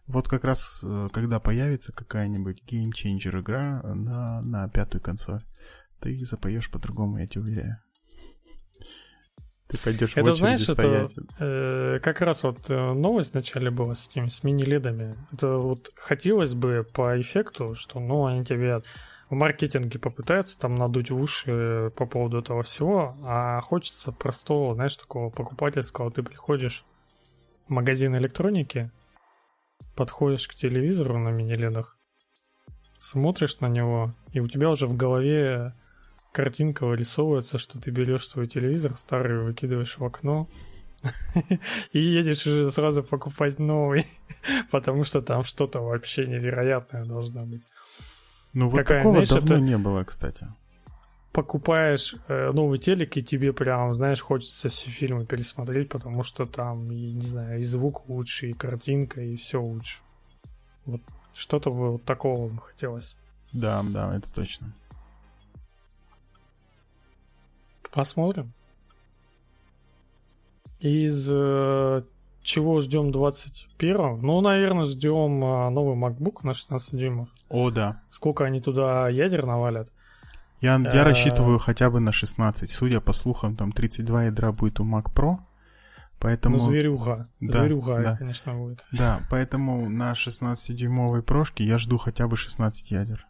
Вот 0.06 0.28
как 0.28 0.44
раз, 0.44 0.84
э, 0.86 1.08
когда 1.12 1.40
появится 1.40 1.92
какая-нибудь 1.92 2.62
Changer 2.70 3.40
игра 3.40 3.82
на, 3.82 4.42
на 4.42 4.68
пятую 4.68 5.02
консоль, 5.02 5.42
ты 6.00 6.16
запоешь 6.24 6.70
по-другому, 6.70 7.18
я 7.18 7.26
тебе 7.26 7.40
уверяю. 7.40 7.82
Ты 9.72 9.78
пойдешь 9.78 10.12
это, 10.16 10.32
в 10.32 10.36
знаешь, 10.36 10.62
стоять. 10.62 11.16
Это, 11.16 11.26
э, 11.38 12.00
как 12.02 12.20
раз 12.20 12.42
вот 12.42 12.68
э, 12.68 12.92
новость 12.92 13.32
вначале 13.32 13.70
была 13.70 13.94
с 13.94 14.06
этими, 14.06 14.28
с 14.28 14.42
мини-ледами. 14.42 15.16
Это 15.32 15.56
вот 15.56 15.90
хотелось 15.96 16.52
бы 16.52 16.86
по 16.92 17.18
эффекту, 17.18 17.74
что, 17.74 17.98
ну, 17.98 18.26
они 18.26 18.44
тебе 18.44 18.82
в 19.30 19.34
маркетинге 19.34 19.98
попытаются 19.98 20.58
там 20.58 20.74
надуть 20.74 21.10
в 21.10 21.18
уши 21.18 21.90
по 21.96 22.04
поводу 22.04 22.40
этого 22.40 22.62
всего, 22.62 23.16
а 23.24 23.62
хочется 23.62 24.12
простого, 24.12 24.74
знаешь, 24.74 24.94
такого 24.98 25.30
покупательского. 25.30 26.10
Ты 26.10 26.22
приходишь 26.22 26.84
в 27.66 27.70
магазин 27.70 28.14
электроники, 28.14 28.90
подходишь 29.96 30.46
к 30.48 30.54
телевизору 30.54 31.18
на 31.18 31.30
мини-ледах, 31.30 31.96
смотришь 33.00 33.58
на 33.60 33.68
него, 33.68 34.12
и 34.32 34.40
у 34.40 34.48
тебя 34.48 34.68
уже 34.68 34.86
в 34.86 34.98
голове 34.98 35.72
картинка 36.32 36.86
вырисовывается, 36.86 37.58
что 37.58 37.78
ты 37.78 37.90
берешь 37.90 38.26
свой 38.26 38.46
телевизор 38.46 38.96
старый, 38.96 39.44
выкидываешь 39.44 39.98
в 39.98 40.04
окно 40.04 40.48
и 41.92 41.98
едешь 41.98 42.46
уже 42.46 42.70
сразу 42.70 43.02
покупать 43.02 43.58
новый, 43.58 44.06
потому 44.70 45.04
что 45.04 45.22
там 45.22 45.44
что-то 45.44 45.80
вообще 45.80 46.26
невероятное 46.26 47.04
должно 47.04 47.44
быть. 47.44 47.62
Ну 48.52 48.68
вот 48.68 48.78
Какая, 48.78 48.98
такого 48.98 49.24
знаешь, 49.24 49.28
давно 49.28 49.56
это... 49.56 49.64
не 49.64 49.78
было, 49.78 50.04
кстати. 50.04 50.46
Покупаешь 51.32 52.14
э, 52.28 52.50
новый 52.52 52.78
телек, 52.78 53.16
и 53.16 53.22
тебе 53.22 53.54
прям, 53.54 53.94
знаешь, 53.94 54.20
хочется 54.20 54.68
все 54.68 54.90
фильмы 54.90 55.24
пересмотреть, 55.24 55.88
потому 55.88 56.22
что 56.22 56.44
там, 56.44 56.90
и, 56.92 57.12
не 57.12 57.26
знаю, 57.26 57.60
и 57.60 57.62
звук 57.62 58.06
лучше, 58.08 58.50
и 58.50 58.52
картинка, 58.52 59.22
и 59.22 59.36
все 59.36 59.60
лучше. 59.60 60.00
Вот 60.84 61.00
что-то 61.32 61.70
вот 61.70 62.04
такого 62.04 62.54
хотелось. 62.58 63.16
Да, 63.52 63.82
да, 63.82 64.14
это 64.14 64.30
точно. 64.34 64.74
Посмотрим. 67.92 68.52
Из 70.80 71.28
э, 71.30 72.02
чего 72.42 72.80
ждем 72.80 73.12
21 73.12 74.20
Ну, 74.20 74.40
наверное, 74.40 74.84
ждем 74.84 75.44
э, 75.44 75.68
новый 75.70 75.96
MacBook 75.96 76.38
на 76.42 76.54
16 76.54 76.98
дюймов. 76.98 77.28
О, 77.48 77.70
да. 77.70 78.02
Сколько 78.10 78.44
они 78.44 78.60
туда 78.60 79.08
ядер 79.08 79.46
навалят. 79.46 79.92
Я, 80.60 80.80
я 80.92 81.04
рассчитываю 81.04 81.58
хотя 81.58 81.90
бы 81.90 82.00
на 82.00 82.12
16. 82.12 82.70
Судя 82.70 83.00
по 83.00 83.12
слухам, 83.12 83.56
там 83.56 83.72
32 83.72 84.24
ядра 84.24 84.52
будет 84.52 84.80
у 84.80 84.84
Mac 84.84 85.12
Pro. 85.14 85.38
Поэтому... 86.18 86.56
Ну, 86.56 86.64
зверюга. 86.64 87.28
Да, 87.40 87.60
зверюга, 87.60 88.02
да. 88.02 88.16
конечно, 88.16 88.54
будет. 88.54 88.84
Да, 88.92 89.20
поэтому 89.28 89.88
на 89.90 90.12
16-дюймовой 90.12 91.22
прошке 91.22 91.64
я 91.64 91.78
жду 91.78 91.98
хотя 91.98 92.28
бы 92.28 92.36
16 92.36 92.90
ядер 92.92 93.26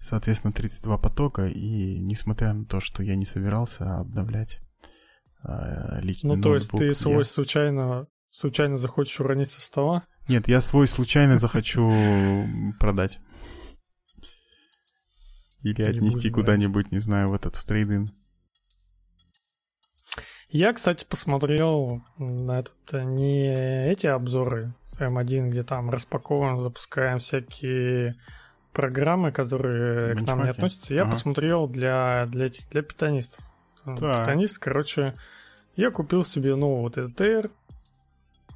соответственно, 0.00 0.52
32 0.52 0.98
потока, 0.98 1.46
и 1.46 1.98
несмотря 1.98 2.52
на 2.52 2.64
то, 2.64 2.80
что 2.80 3.02
я 3.02 3.16
не 3.16 3.26
собирался 3.26 3.98
обновлять 3.98 4.60
э, 5.44 6.00
личный 6.00 6.36
Ну, 6.36 6.42
то 6.42 6.54
есть 6.54 6.70
ты 6.70 6.94
свой 6.94 7.18
я... 7.18 7.24
случайно, 7.24 8.06
случайно 8.30 8.76
захочешь 8.76 9.20
уронить 9.20 9.50
со 9.50 9.60
стола? 9.60 10.04
Нет, 10.28 10.48
я 10.48 10.60
свой 10.60 10.86
случайно 10.88 11.38
захочу 11.38 11.92
продать. 12.78 13.20
Или 15.62 15.82
отнести 15.82 16.30
куда-нибудь, 16.30 16.90
не 16.90 17.00
знаю, 17.00 17.30
в 17.30 17.34
этот 17.34 17.56
в 17.56 17.64
трейдинг. 17.64 18.10
Я, 20.48 20.72
кстати, 20.72 21.04
посмотрел 21.08 22.02
на 22.18 22.60
этот, 22.60 22.92
не 22.92 23.88
эти 23.88 24.06
обзоры 24.06 24.74
М1, 24.98 25.50
где 25.50 25.62
там 25.62 25.90
распаковываем, 25.90 26.60
запускаем 26.60 27.18
всякие 27.18 28.16
программы, 28.72 29.32
которые 29.32 30.14
к 30.16 30.22
нам 30.22 30.44
не 30.44 30.50
относятся, 30.50 30.94
я 30.94 31.02
ага. 31.02 31.12
посмотрел 31.12 31.66
для, 31.66 32.26
для 32.26 32.46
этих, 32.46 32.68
для 32.70 32.82
питанистов. 32.82 33.44
Так. 33.84 33.96
Питанист, 33.96 34.58
короче, 34.58 35.14
я 35.76 35.90
купил 35.90 36.24
себе 36.24 36.54
новый 36.54 36.82
вот 36.82 36.98
этот 36.98 37.20
Air. 37.20 37.50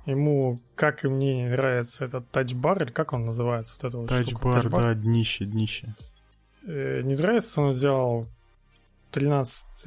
Ему, 0.07 0.61
как 0.75 1.05
и 1.05 1.09
мне, 1.09 1.45
не 1.45 1.49
нравится 1.49 2.05
этот 2.05 2.29
тачбар, 2.31 2.83
или 2.83 2.91
как 2.91 3.15
он 3.15 3.25
называется? 3.25 3.75
Вот 3.77 3.89
это 3.89 3.99
вот 3.99 4.09
тачбар, 4.09 4.69
да, 4.69 4.95
днище, 4.95 5.47
днище. 5.47 5.95
Э, 6.67 7.01
не 7.03 7.15
нравится, 7.15 7.63
он 7.63 7.71
взял 7.71 8.27
13, 9.13 9.87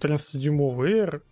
13-дюймовый 0.00 0.92
Air 0.92 1.22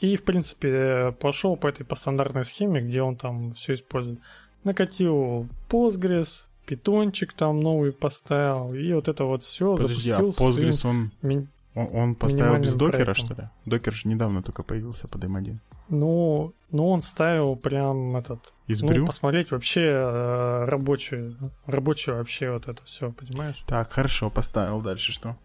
и, 0.00 0.16
в 0.16 0.24
принципе, 0.24 1.12
пошел 1.20 1.56
по 1.56 1.66
этой 1.66 1.84
по 1.84 1.96
стандартной 1.96 2.44
схеме, 2.44 2.80
где 2.80 3.02
он 3.02 3.16
там 3.16 3.52
все 3.52 3.74
использует. 3.74 4.20
Накатил 4.62 5.48
Postgres, 5.68 6.44
питончик 6.64 7.32
там 7.32 7.60
новый 7.60 7.92
поставил, 7.92 8.74
и 8.74 8.92
вот 8.92 9.08
это 9.08 9.24
вот 9.24 9.42
все 9.42 9.76
Подожди, 9.76 10.10
а 10.10 10.14
запустил. 10.14 10.46
А 10.46 10.50
Postgres 10.50 10.88
он, 10.88 11.10
ми... 11.22 11.46
он, 11.74 11.88
он 11.92 12.14
поставил 12.14 12.58
без 12.58 12.74
докера, 12.74 13.04
проектом. 13.04 13.26
что 13.26 13.34
ли? 13.34 13.48
Докер 13.66 13.92
же 13.92 14.08
недавно 14.08 14.42
только 14.42 14.62
появился 14.62 15.08
под 15.08 15.24
M1. 15.24 15.58
Ну, 15.88 16.54
ну 16.70 16.88
он 16.88 17.02
ставил 17.02 17.56
прям 17.56 18.16
этот... 18.16 18.54
Из 18.66 18.80
ну, 18.82 19.06
посмотреть 19.06 19.50
вообще 19.50 19.82
э, 19.82 20.64
рабочую, 20.64 21.36
рабочую 21.66 22.16
вообще 22.16 22.50
вот 22.50 22.68
это 22.68 22.82
все, 22.84 23.12
понимаешь? 23.12 23.62
Так, 23.66 23.92
хорошо, 23.92 24.30
поставил. 24.30 24.80
Дальше 24.80 25.12
что? 25.12 25.36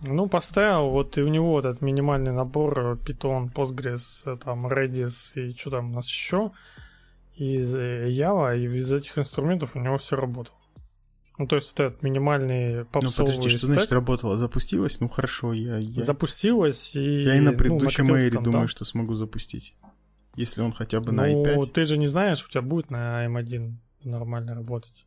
Ну, 0.00 0.26
поставил, 0.26 0.90
вот 0.90 1.16
и 1.18 1.22
у 1.22 1.28
него 1.28 1.58
этот 1.58 1.80
минимальный 1.80 2.32
набор 2.32 2.78
э, 2.78 2.94
Python, 2.94 3.52
Postgres, 3.52 4.22
э, 4.24 4.36
там, 4.42 4.66
Redis 4.66 5.32
и 5.34 5.54
что 5.56 5.70
там 5.70 5.92
у 5.92 5.94
нас 5.94 6.06
еще 6.06 6.50
из 7.36 7.74
э, 7.74 8.08
Java, 8.10 8.58
и 8.58 8.64
из 8.64 8.92
этих 8.92 9.18
инструментов 9.18 9.76
у 9.76 9.80
него 9.80 9.98
все 9.98 10.16
работало. 10.16 10.58
Ну, 11.36 11.48
то 11.48 11.56
есть 11.56 11.72
вот 11.72 11.80
этот 11.80 12.02
минимальный 12.02 12.84
попсовый 12.84 13.30
Ну, 13.30 13.36
подожди, 13.36 13.48
что 13.48 13.66
стек... 13.66 13.74
значит 13.74 13.92
работало? 13.92 14.36
Запустилось? 14.36 15.00
Ну, 15.00 15.08
хорошо, 15.08 15.52
я... 15.52 15.78
я... 15.78 16.02
Запустилось, 16.02 16.94
и... 16.94 17.22
Я 17.22 17.36
и 17.36 17.40
на 17.40 17.52
предыдущем 17.52 18.04
ну, 18.04 18.16
Эйре 18.16 18.38
думаю, 18.38 18.62
да? 18.62 18.68
что 18.68 18.84
смогу 18.84 19.14
запустить. 19.14 19.74
Если 20.36 20.62
он 20.62 20.72
хотя 20.72 21.00
бы 21.00 21.12
ну, 21.12 21.22
на 21.22 21.32
i5. 21.32 21.54
Ну, 21.56 21.66
ты 21.66 21.84
же 21.84 21.96
не 21.96 22.06
знаешь, 22.06 22.44
у 22.44 22.48
тебя 22.48 22.62
будет 22.62 22.90
на 22.90 23.26
M1 23.26 23.74
нормально 24.04 24.54
работать. 24.54 25.06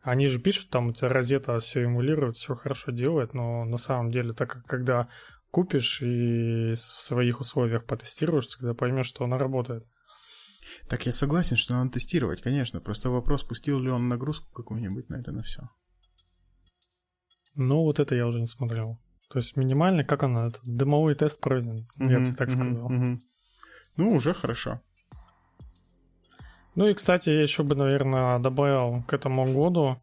Они 0.00 0.28
же 0.28 0.38
пишут, 0.38 0.70
там 0.70 0.88
у 0.88 0.92
тебя 0.92 1.08
розета 1.08 1.58
все 1.58 1.84
эмулирует, 1.84 2.36
все 2.36 2.54
хорошо 2.54 2.90
делает, 2.90 3.32
но 3.32 3.64
на 3.64 3.78
самом 3.78 4.10
деле, 4.10 4.34
так 4.34 4.50
как 4.50 4.66
когда 4.66 5.08
купишь 5.50 6.02
и 6.02 6.72
в 6.72 6.76
своих 6.76 7.40
условиях 7.40 7.84
потестируешь, 7.84 8.46
тогда 8.46 8.74
поймешь, 8.74 9.06
что 9.06 9.24
она 9.24 9.38
работает. 9.38 9.86
Так 10.88 11.06
я 11.06 11.12
согласен, 11.12 11.56
что 11.56 11.74
надо 11.74 11.92
тестировать, 11.92 12.40
конечно. 12.40 12.80
Просто 12.80 13.10
вопрос, 13.10 13.44
пустил 13.44 13.80
ли 13.80 13.90
он 13.90 14.08
нагрузку 14.08 14.52
какую-нибудь 14.52 15.08
на 15.08 15.16
это 15.16 15.32
на 15.32 15.42
все. 15.42 15.68
Ну, 17.54 17.82
вот 17.82 18.00
это 18.00 18.14
я 18.14 18.26
уже 18.26 18.40
не 18.40 18.46
смотрел. 18.46 18.98
То 19.30 19.38
есть 19.38 19.56
минимально, 19.56 20.04
как 20.04 20.22
она, 20.22 20.48
это 20.48 20.60
дымовой 20.64 21.14
тест 21.14 21.40
пройден, 21.40 21.86
mm-hmm, 21.98 22.10
я 22.10 22.20
бы 22.20 22.32
так 22.34 22.48
mm-hmm, 22.48 22.52
сказал. 22.52 22.90
Mm-hmm. 22.90 23.18
Ну, 23.96 24.08
уже 24.10 24.34
хорошо. 24.34 24.80
Ну 26.74 26.88
и, 26.88 26.94
кстати, 26.94 27.30
я 27.30 27.42
еще 27.42 27.62
бы, 27.62 27.74
наверное, 27.76 28.38
добавил 28.38 29.02
к 29.04 29.12
этому 29.12 29.44
году 29.44 30.02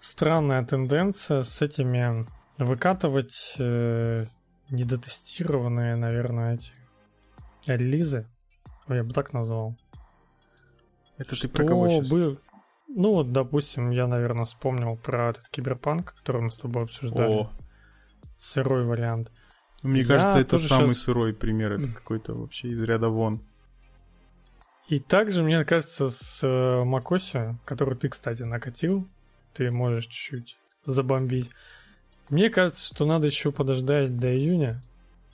странная 0.00 0.64
тенденция 0.64 1.42
с 1.42 1.60
этими 1.60 2.26
выкатывать 2.58 3.54
э, 3.58 4.26
недотестированные, 4.70 5.96
наверное, 5.96 6.54
эти 6.54 6.72
релизы 7.66 8.26
я 8.94 9.04
бы 9.04 9.12
так 9.12 9.32
назвал. 9.32 9.76
Это 11.18 11.34
что 11.34 11.48
ты 11.48 11.54
про 11.54 11.66
кого 11.66 11.88
сейчас? 11.88 12.08
Был... 12.08 12.38
Ну 12.88 13.12
вот, 13.12 13.32
допустим, 13.32 13.90
я, 13.90 14.06
наверное, 14.06 14.44
вспомнил 14.44 14.96
про 14.96 15.30
этот 15.30 15.48
киберпанк, 15.48 16.14
который 16.14 16.42
мы 16.42 16.50
с 16.50 16.58
тобой 16.58 16.84
обсуждали. 16.84 17.32
О. 17.32 17.50
Сырой 18.38 18.84
вариант. 18.84 19.30
Мне 19.82 20.02
я 20.02 20.06
кажется, 20.06 20.38
это 20.38 20.58
самый 20.58 20.88
сейчас... 20.88 21.02
сырой 21.02 21.34
пример. 21.34 21.72
Это 21.72 21.88
какой-то 21.92 22.34
вообще 22.34 22.68
из 22.68 22.82
ряда 22.82 23.08
вон. 23.08 23.40
И 24.88 25.00
также, 25.00 25.42
мне 25.42 25.64
кажется, 25.64 26.10
с 26.10 26.46
э, 26.46 26.84
Макоси, 26.84 27.58
который 27.64 27.96
ты, 27.96 28.08
кстати, 28.08 28.44
накатил, 28.44 29.08
ты 29.52 29.70
можешь 29.72 30.06
чуть-чуть 30.06 30.58
забомбить. 30.84 31.50
Мне 32.28 32.50
кажется, 32.50 32.86
что 32.86 33.04
надо 33.04 33.26
еще 33.26 33.50
подождать 33.50 34.16
до 34.16 34.32
июня, 34.32 34.80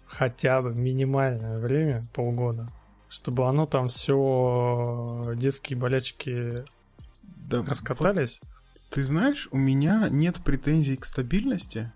хотя 0.06 0.62
бы 0.62 0.74
минимальное 0.74 1.58
время, 1.58 2.04
полгода, 2.14 2.68
чтобы 3.12 3.46
оно 3.46 3.66
там 3.66 3.88
все 3.88 5.34
детские 5.36 5.78
болячки 5.78 6.64
да, 7.22 7.62
раскатались. 7.62 8.40
Вот, 8.40 8.80
ты 8.88 9.04
знаешь, 9.04 9.48
у 9.50 9.58
меня 9.58 10.08
нет 10.08 10.42
претензий 10.42 10.96
к 10.96 11.04
стабильности. 11.04 11.92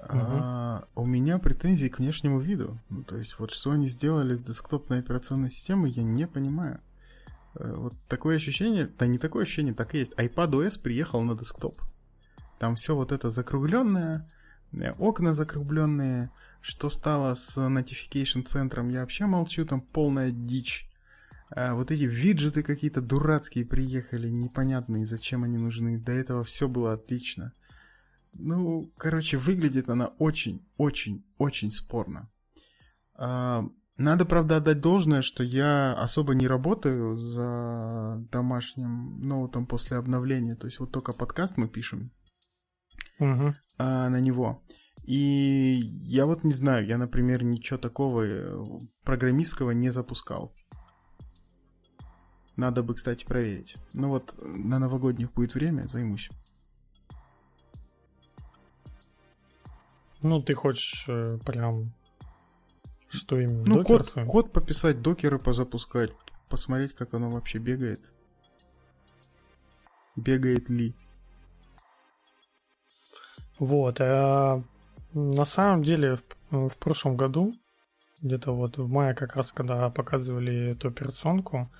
Угу. 0.00 0.08
А, 0.10 0.84
у 0.94 1.04
меня 1.04 1.38
претензии 1.38 1.88
к 1.88 1.98
внешнему 1.98 2.40
виду. 2.40 2.78
Ну, 2.88 3.02
то 3.02 3.18
есть, 3.18 3.38
вот 3.38 3.50
что 3.50 3.72
они 3.72 3.86
сделали 3.88 4.34
с 4.34 4.40
десктопной 4.40 5.00
операционной 5.00 5.50
системой, 5.50 5.90
я 5.90 6.02
не 6.02 6.26
понимаю. 6.26 6.80
Э, 7.54 7.74
вот 7.76 7.92
такое 8.08 8.36
ощущение, 8.36 8.90
да 8.98 9.06
не 9.06 9.18
такое 9.18 9.42
ощущение, 9.42 9.74
так 9.74 9.94
и 9.94 9.98
есть. 9.98 10.14
iPad 10.14 10.52
OS 10.52 10.80
приехал 10.80 11.20
на 11.20 11.36
десктоп. 11.36 11.78
Там 12.58 12.76
все 12.76 12.96
вот 12.96 13.12
это 13.12 13.28
закругленное, 13.28 14.26
э, 14.72 14.92
окна 14.92 15.34
закругленные. 15.34 16.30
Что 16.66 16.88
стало 16.88 17.34
с 17.34 17.58
notification 17.58 18.42
центром, 18.42 18.88
я 18.88 19.00
вообще 19.00 19.26
молчу, 19.26 19.66
там 19.66 19.82
полная 19.82 20.30
дичь. 20.30 20.88
А 21.50 21.74
вот 21.74 21.90
эти 21.90 22.04
виджеты 22.04 22.62
какие-то 22.62 23.02
дурацкие 23.02 23.66
приехали, 23.66 24.30
непонятные, 24.30 25.04
зачем 25.04 25.44
они 25.44 25.58
нужны. 25.58 25.98
До 25.98 26.12
этого 26.12 26.42
все 26.42 26.66
было 26.66 26.94
отлично. 26.94 27.52
Ну, 28.32 28.90
короче, 28.96 29.36
выглядит 29.36 29.90
она 29.90 30.06
очень, 30.18 30.66
очень, 30.78 31.22
очень 31.36 31.70
спорно. 31.70 32.30
А, 33.12 33.68
надо, 33.98 34.24
правда, 34.24 34.56
отдать 34.56 34.80
должное, 34.80 35.20
что 35.20 35.44
я 35.44 35.92
особо 35.92 36.34
не 36.34 36.48
работаю 36.48 37.18
за 37.18 38.24
домашним 38.32 39.20
ноутом 39.20 39.66
после 39.66 39.98
обновления. 39.98 40.56
То 40.56 40.66
есть 40.66 40.80
вот 40.80 40.92
только 40.92 41.12
подкаст 41.12 41.58
мы 41.58 41.68
пишем 41.68 42.10
угу. 43.18 43.52
а, 43.76 44.08
на 44.08 44.20
него. 44.20 44.62
И 45.04 45.80
я 46.02 46.24
вот 46.24 46.44
не 46.44 46.52
знаю, 46.52 46.86
я, 46.86 46.96
например, 46.96 47.44
ничего 47.44 47.78
такого 47.78 48.22
э, 48.22 48.64
программистского 49.04 49.72
не 49.72 49.90
запускал. 49.90 50.54
Надо 52.56 52.82
бы, 52.82 52.94
кстати, 52.94 53.24
проверить. 53.24 53.76
Ну 53.92 54.08
вот, 54.08 54.34
на 54.40 54.78
новогодних 54.78 55.32
будет 55.32 55.54
время, 55.54 55.88
займусь. 55.88 56.30
Ну, 60.22 60.40
ты 60.40 60.54
хочешь 60.54 61.04
э, 61.08 61.38
прям 61.44 61.92
что 63.10 63.38
именно? 63.38 63.62
Ну, 63.64 63.84
код, 63.84 64.12
код 64.26 64.52
пописать, 64.52 65.02
докеры 65.02 65.38
позапускать, 65.38 66.12
посмотреть, 66.48 66.94
как 66.94 67.14
оно 67.14 67.30
вообще 67.30 67.58
бегает. 67.58 68.12
Бегает 70.16 70.68
ли. 70.68 70.94
Вот, 73.58 74.00
а 74.00 74.62
на 75.14 75.44
самом 75.44 75.82
деле 75.82 76.16
в, 76.50 76.68
в 76.68 76.78
прошлом 76.78 77.16
году, 77.16 77.54
где-то 78.20 78.52
вот 78.52 78.78
в 78.78 78.88
мае 78.88 79.14
как 79.14 79.36
раз, 79.36 79.52
когда 79.52 79.88
показывали 79.90 80.72
эту 80.72 80.88
операционку, 80.88 81.70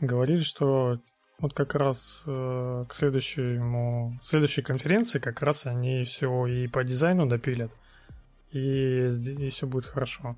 говорили, 0.00 0.40
что 0.40 0.98
вот 1.38 1.52
как 1.52 1.74
раз 1.74 2.22
э, 2.26 2.84
к 2.88 2.94
следующему, 2.94 4.18
следующей 4.22 4.62
конференции 4.62 5.18
как 5.18 5.42
раз 5.42 5.66
они 5.66 6.04
все 6.04 6.46
и 6.46 6.68
по 6.68 6.84
дизайну 6.84 7.26
допилят, 7.26 7.72
и, 8.52 9.08
и 9.08 9.50
все 9.50 9.66
будет 9.66 9.86
хорошо 9.86 10.36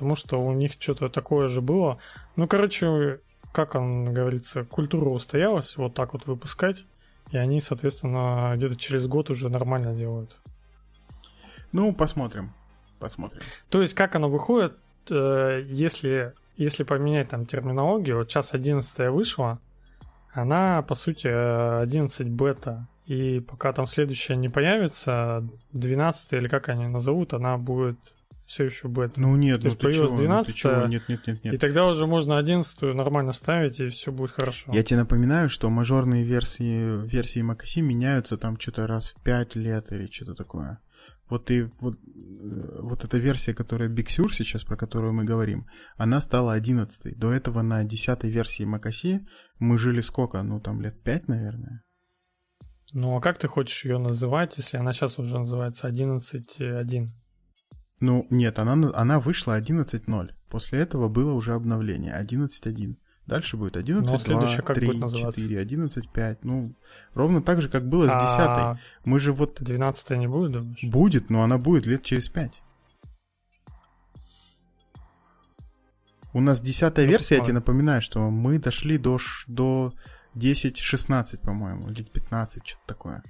потому 0.00 0.16
что 0.16 0.40
у 0.40 0.52
них 0.52 0.72
что-то 0.78 1.10
такое 1.10 1.48
же 1.48 1.60
было. 1.60 1.98
Ну, 2.34 2.48
короче, 2.48 3.20
как 3.52 3.74
он 3.74 4.06
говорится, 4.06 4.64
культура 4.64 5.10
устоялась 5.10 5.76
вот 5.76 5.92
так 5.92 6.14
вот 6.14 6.24
выпускать, 6.24 6.86
и 7.32 7.36
они, 7.36 7.60
соответственно, 7.60 8.54
где-то 8.56 8.76
через 8.76 9.06
год 9.06 9.28
уже 9.28 9.50
нормально 9.50 9.94
делают. 9.94 10.40
Ну, 11.72 11.94
посмотрим. 11.94 12.52
Посмотрим. 12.98 13.40
То 13.68 13.80
есть, 13.80 13.94
как 13.94 14.14
оно 14.14 14.28
выходит, 14.28 14.74
э, 15.10 15.62
если, 15.66 16.34
если 16.56 16.84
поменять 16.84 17.30
там 17.30 17.46
терминологию, 17.46 18.18
вот 18.18 18.30
сейчас 18.30 18.52
11 18.54 19.10
вышла, 19.10 19.58
она, 20.32 20.82
по 20.82 20.94
сути, 20.94 21.28
11 21.28 22.28
бета. 22.28 22.86
И 23.06 23.40
пока 23.40 23.72
там 23.72 23.86
следующая 23.86 24.36
не 24.36 24.48
появится, 24.48 25.44
12 25.72 26.34
или 26.34 26.48
как 26.48 26.68
они 26.68 26.86
назовут, 26.86 27.34
она 27.34 27.56
будет 27.56 27.98
все 28.50 28.64
еще 28.64 28.88
бета. 28.88 29.20
Ну 29.20 29.36
нет, 29.36 29.60
То 29.60 29.64
ну 29.64 29.70
есть 29.70 29.80
появилась 29.80 30.12
12 30.12 30.64
ну, 30.64 30.86
нет, 30.88 31.08
нет, 31.08 31.26
нет, 31.26 31.44
нет. 31.44 31.54
И 31.54 31.56
тогда 31.56 31.86
уже 31.86 32.06
можно 32.06 32.36
11 32.36 32.82
нормально 32.94 33.30
ставить, 33.30 33.78
и 33.78 33.88
все 33.88 34.10
будет 34.10 34.32
хорошо. 34.32 34.72
Я 34.72 34.82
тебе 34.82 34.98
напоминаю, 34.98 35.48
что 35.48 35.70
мажорные 35.70 36.24
версии, 36.24 37.06
версии 37.06 37.48
macOS 37.48 37.80
меняются 37.80 38.36
там 38.36 38.58
что-то 38.58 38.88
раз 38.88 39.08
в 39.08 39.22
5 39.22 39.54
лет 39.54 39.92
или 39.92 40.06
что-то 40.06 40.34
такое. 40.34 40.80
Вот 41.30 41.50
и 41.50 41.62
вот, 41.80 41.94
э, 41.94 42.80
вот 42.82 43.04
эта 43.04 43.18
версия, 43.18 43.54
которая 43.54 43.88
Big 43.88 44.06
Sur 44.06 44.30
сейчас, 44.32 44.64
про 44.64 44.76
которую 44.76 45.12
мы 45.12 45.24
говорим, 45.24 45.66
она 45.96 46.20
стала 46.20 46.52
11 46.52 47.16
До 47.18 47.32
этого 47.32 47.62
на 47.62 47.84
10 47.84 48.24
версии 48.24 48.66
macOS 48.66 49.20
мы 49.58 49.78
жили 49.78 50.00
сколько? 50.00 50.42
Ну, 50.42 50.60
там 50.60 50.80
лет 50.80 51.02
5, 51.02 51.28
наверное. 51.28 51.82
Ну, 52.92 53.16
а 53.16 53.20
как 53.20 53.38
ты 53.38 53.46
хочешь 53.46 53.84
ее 53.84 53.98
называть, 53.98 54.58
если 54.58 54.78
она 54.78 54.92
сейчас 54.92 55.18
уже 55.18 55.38
называется 55.38 55.88
11.1? 55.88 57.06
Ну, 58.00 58.26
нет, 58.30 58.58
она, 58.58 58.90
она 58.94 59.20
вышла 59.20 59.60
11.0. 59.60 60.30
После 60.48 60.80
этого 60.80 61.08
было 61.08 61.32
уже 61.32 61.54
обновление 61.54 62.14
11.1. 62.20 62.96
Дальше 63.30 63.56
будет 63.56 63.76
11.2, 63.76 64.00
ну, 64.00 64.14
а 64.16 64.74
3, 64.74 64.86
будет 64.88 65.34
4, 65.34 65.64
11.5. 65.64 66.38
Ну, 66.42 66.74
ровно 67.14 67.40
так 67.40 67.62
же, 67.62 67.68
как 67.68 67.88
было 67.88 68.08
с 68.08 68.12
10 68.12 68.18
а 68.18 68.78
Мы 69.04 69.20
же 69.20 69.32
вот... 69.32 69.62
12 69.62 70.10
не 70.18 70.26
будет, 70.26 70.50
думаешь? 70.50 70.82
Будет, 70.82 71.30
но 71.30 71.44
она 71.44 71.56
будет 71.56 71.86
лет 71.86 72.02
через 72.02 72.28
5. 72.28 72.60
У 76.32 76.40
нас 76.40 76.60
десятая 76.60 77.04
ну, 77.04 77.12
версия, 77.12 77.36
я 77.36 77.44
тебе 77.44 77.54
напоминаю, 77.54 78.02
что 78.02 78.18
мы 78.30 78.58
дошли 78.58 78.98
до, 78.98 79.18
до 79.46 79.92
10.16, 80.34 81.38
по-моему, 81.38 81.88
или 81.88 82.02
15, 82.02 82.66
что-то 82.66 82.82
такое. 82.84 83.22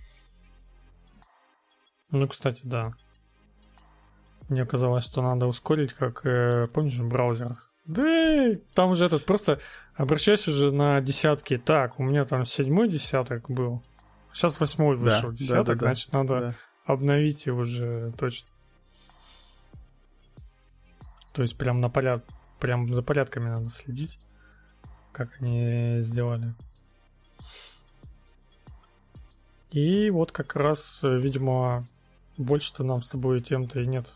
Ну, 2.11 2.27
кстати, 2.27 2.63
да. 2.65 2.93
Мне 4.49 4.65
казалось, 4.65 5.05
что 5.05 5.21
надо 5.21 5.47
ускорить, 5.47 5.93
как, 5.93 6.25
э, 6.25 6.69
помнишь, 6.73 6.95
в 6.95 7.07
браузерах. 7.07 7.70
Да, 7.91 8.57
там 8.75 8.91
уже 8.93 9.07
этот 9.07 9.25
просто 9.25 9.61
обращайся 9.95 10.51
уже 10.51 10.71
на 10.71 11.01
десятки. 11.01 11.59
Так, 11.59 11.99
у 11.99 12.05
меня 12.05 12.25
там 12.25 12.45
седьмой 12.45 12.89
десяток 12.89 13.51
был. 13.51 13.83
Сейчас 14.33 14.61
восьмой 14.61 14.97
вышел 14.97 15.31
да, 15.31 15.37
десяток, 15.37 15.67
да, 15.67 15.75
да, 15.75 15.87
значит, 15.87 16.13
надо 16.13 16.41
да. 16.41 16.55
обновить 16.85 17.47
его 17.47 17.63
уже 17.63 18.13
точно. 18.17 18.49
То 21.33 21.43
есть 21.43 21.59
прям 21.59 21.81
на 21.81 21.91
поряд... 21.91 22.25
прям 22.61 22.93
за 22.93 23.03
порядками 23.03 23.49
надо 23.49 23.71
следить, 23.71 24.21
как 25.11 25.41
они 25.41 25.99
сделали. 26.03 26.55
И 29.73 30.11
вот 30.11 30.31
как 30.31 30.55
раз, 30.55 31.01
видимо, 31.03 31.87
больше-то 32.37 32.85
нам 32.85 33.03
с 33.03 33.09
тобой 33.09 33.41
тем-то 33.41 33.81
и 33.81 33.87
нет. 33.87 34.13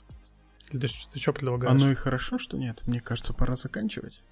Ты, 0.70 0.78
ты 0.78 1.18
что 1.18 1.32
предлагаешь? 1.32 1.72
Оно 1.72 1.90
и 1.90 1.94
хорошо, 1.94 2.38
что 2.38 2.56
нет. 2.56 2.80
Мне 2.86 3.00
кажется, 3.00 3.32
пора 3.32 3.56
заканчивать. 3.56 4.22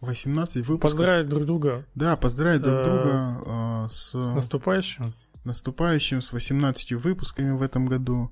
18 0.00 0.56
выпусков. 0.66 0.80
Поздравить 0.80 1.28
друг 1.28 1.44
друга. 1.46 1.84
Да, 1.94 2.16
поздравить 2.16 2.62
друг 2.62 2.78
э, 2.78 2.84
друга 2.84 3.84
э, 3.84 3.88
с... 3.88 4.14
С 4.14 4.30
наступающим. 4.30 5.12
Наступающим, 5.44 6.20
с 6.20 6.32
18 6.32 6.92
выпусками 6.92 7.50
в 7.52 7.62
этом 7.62 7.86
году. 7.86 8.30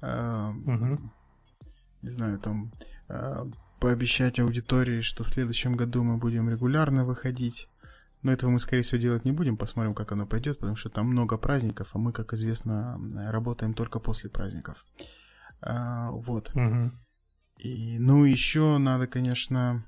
Э, 0.00 0.52
Не 2.02 2.08
знаю, 2.08 2.38
там 2.38 2.72
пообещать 3.80 4.38
аудитории, 4.38 5.00
что 5.00 5.24
в 5.24 5.28
следующем 5.28 5.74
году 5.74 6.02
мы 6.02 6.16
будем 6.16 6.48
регулярно 6.48 7.04
выходить. 7.04 7.68
Но 8.22 8.30
этого 8.32 8.50
мы, 8.50 8.58
скорее 8.58 8.82
всего, 8.82 9.00
делать 9.00 9.24
не 9.24 9.32
будем. 9.32 9.56
Посмотрим, 9.56 9.94
как 9.94 10.12
оно 10.12 10.26
пойдет, 10.26 10.58
потому 10.58 10.76
что 10.76 10.90
там 10.90 11.06
много 11.06 11.38
праздников, 11.38 11.88
а 11.94 11.98
мы, 11.98 12.12
как 12.12 12.34
известно, 12.34 13.00
работаем 13.30 13.72
только 13.72 13.98
после 13.98 14.28
праздников. 14.28 14.84
А, 15.62 16.10
вот. 16.10 16.50
Угу. 16.54 16.92
И, 17.58 17.98
ну, 17.98 18.24
еще 18.24 18.78
надо, 18.78 19.06
конечно, 19.06 19.84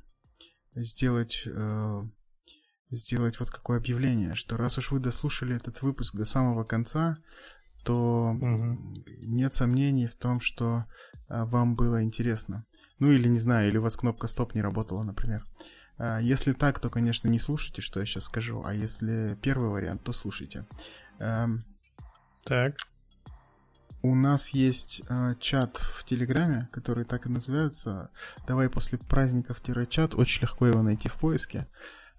сделать, 0.74 1.42
э, 1.46 2.02
сделать 2.90 3.40
вот 3.40 3.50
какое 3.50 3.78
объявление, 3.78 4.34
что 4.34 4.56
раз 4.56 4.78
уж 4.78 4.90
вы 4.90 5.00
дослушали 5.00 5.56
этот 5.56 5.82
выпуск 5.82 6.14
до 6.14 6.24
самого 6.24 6.64
конца, 6.64 7.16
то 7.84 8.36
угу. 8.38 8.78
нет 9.22 9.54
сомнений 9.54 10.06
в 10.06 10.14
том, 10.14 10.40
что 10.40 10.84
э, 11.28 11.44
вам 11.44 11.74
было 11.74 12.02
интересно. 12.02 12.66
Ну 12.98 13.10
или 13.10 13.26
не 13.28 13.38
знаю, 13.38 13.68
или 13.68 13.78
у 13.78 13.82
вас 13.82 13.96
кнопка 13.96 14.28
стоп 14.28 14.54
не 14.54 14.62
работала, 14.62 15.02
например. 15.02 15.44
Э, 15.98 16.18
если 16.22 16.52
так, 16.52 16.78
то, 16.78 16.90
конечно, 16.90 17.28
не 17.28 17.38
слушайте, 17.38 17.82
что 17.82 18.00
я 18.00 18.06
сейчас 18.06 18.24
скажу, 18.24 18.62
а 18.64 18.74
если 18.74 19.36
первый 19.42 19.70
вариант, 19.70 20.04
то 20.04 20.12
слушайте. 20.12 20.66
Э, 21.18 21.46
так. 22.44 22.76
У 24.02 24.16
нас 24.16 24.48
есть 24.50 25.02
э, 25.08 25.36
чат 25.38 25.76
в 25.76 26.04
Телеграме, 26.04 26.68
который 26.72 27.04
так 27.04 27.26
и 27.26 27.28
называется. 27.28 28.10
Давай 28.48 28.68
после 28.68 28.98
праздников-чат. 28.98 30.16
Очень 30.16 30.42
легко 30.42 30.66
его 30.66 30.82
найти 30.82 31.08
в 31.08 31.14
поиске. 31.14 31.68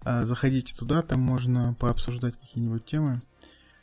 Э, 0.02 0.24
заходите 0.24 0.74
туда, 0.74 1.02
там 1.02 1.20
можно 1.20 1.74
пообсуждать 1.78 2.40
какие-нибудь 2.40 2.86
темы. 2.86 3.20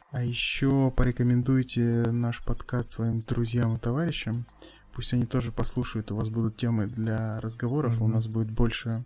А 0.09 0.23
еще 0.23 0.91
порекомендуйте 0.91 2.11
наш 2.11 2.43
подкаст 2.43 2.91
своим 2.91 3.21
друзьям 3.21 3.77
и 3.77 3.79
товарищам. 3.79 4.47
Пусть 4.93 5.13
они 5.13 5.27
тоже 5.27 5.51
послушают, 5.51 6.11
у 6.11 6.15
вас 6.15 6.29
будут 6.29 6.57
темы 6.57 6.87
для 6.87 7.39
разговоров, 7.39 7.93
mm-hmm. 7.93 8.03
у 8.03 8.07
нас 8.07 8.27
будет 8.27 8.51
больше 8.51 9.05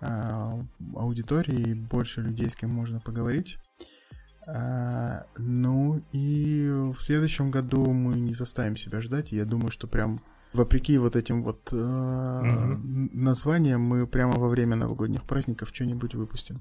а, 0.00 0.64
аудитории, 0.94 1.74
больше 1.74 2.22
людей, 2.22 2.48
с 2.48 2.56
кем 2.56 2.70
можно 2.70 2.98
поговорить. 2.98 3.58
А, 4.50 5.26
ну 5.36 6.02
и 6.12 6.66
в 6.96 6.98
следующем 7.00 7.50
году 7.50 7.92
мы 7.92 8.18
не 8.18 8.32
заставим 8.32 8.76
себя 8.76 9.02
ждать. 9.02 9.30
я 9.30 9.44
думаю, 9.44 9.70
что 9.70 9.86
прям 9.86 10.20
вопреки 10.54 10.96
вот 10.96 11.16
этим 11.16 11.42
вот 11.42 11.68
э, 11.70 11.76
названиям 13.12 13.82
мы 13.82 14.06
прямо 14.06 14.38
во 14.38 14.48
время 14.48 14.74
новогодних 14.74 15.24
праздников 15.24 15.68
что-нибудь 15.74 16.14
выпустим. 16.14 16.60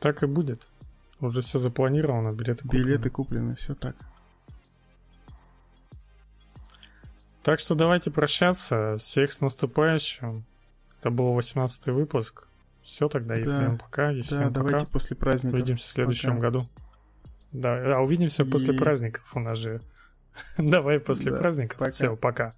Так 0.00 0.24
и 0.24 0.26
будет. 0.26 0.66
Уже 1.20 1.40
все 1.40 1.60
запланировано, 1.60 2.32
билеты 2.32 2.62
куплены. 2.62 2.84
Билеты 2.84 3.10
куплены, 3.10 3.54
все 3.54 3.74
так. 3.76 3.94
Так 7.44 7.60
что 7.60 7.76
давайте 7.76 8.10
прощаться. 8.10 8.96
Всех 8.98 9.32
с 9.32 9.40
наступающим. 9.40 10.44
Это 10.98 11.10
был 11.10 11.32
18 11.34 11.86
выпуск. 11.86 12.48
Все 12.82 13.08
тогда, 13.08 13.34
да. 13.34 13.40
Ефрем, 13.40 13.78
пока. 13.78 14.10
Ефрем, 14.10 14.44
да, 14.44 14.50
давайте 14.50 14.80
пока. 14.80 14.92
после 14.92 15.16
праздника. 15.16 15.54
Увидимся 15.54 15.84
в 15.84 15.88
следующем 15.88 16.30
пока. 16.30 16.40
году. 16.40 16.68
Да, 17.52 17.96
а 17.96 18.00
увидимся 18.00 18.42
И... 18.42 18.50
после 18.50 18.74
праздников 18.74 19.30
у 19.34 19.40
нас 19.40 19.58
же. 19.58 19.80
Давай 20.58 21.00
после 21.00 21.32
да, 21.32 21.38
праздников. 21.38 21.78
Пока. 21.78 21.90
Все, 21.90 22.16
пока. 22.16 22.54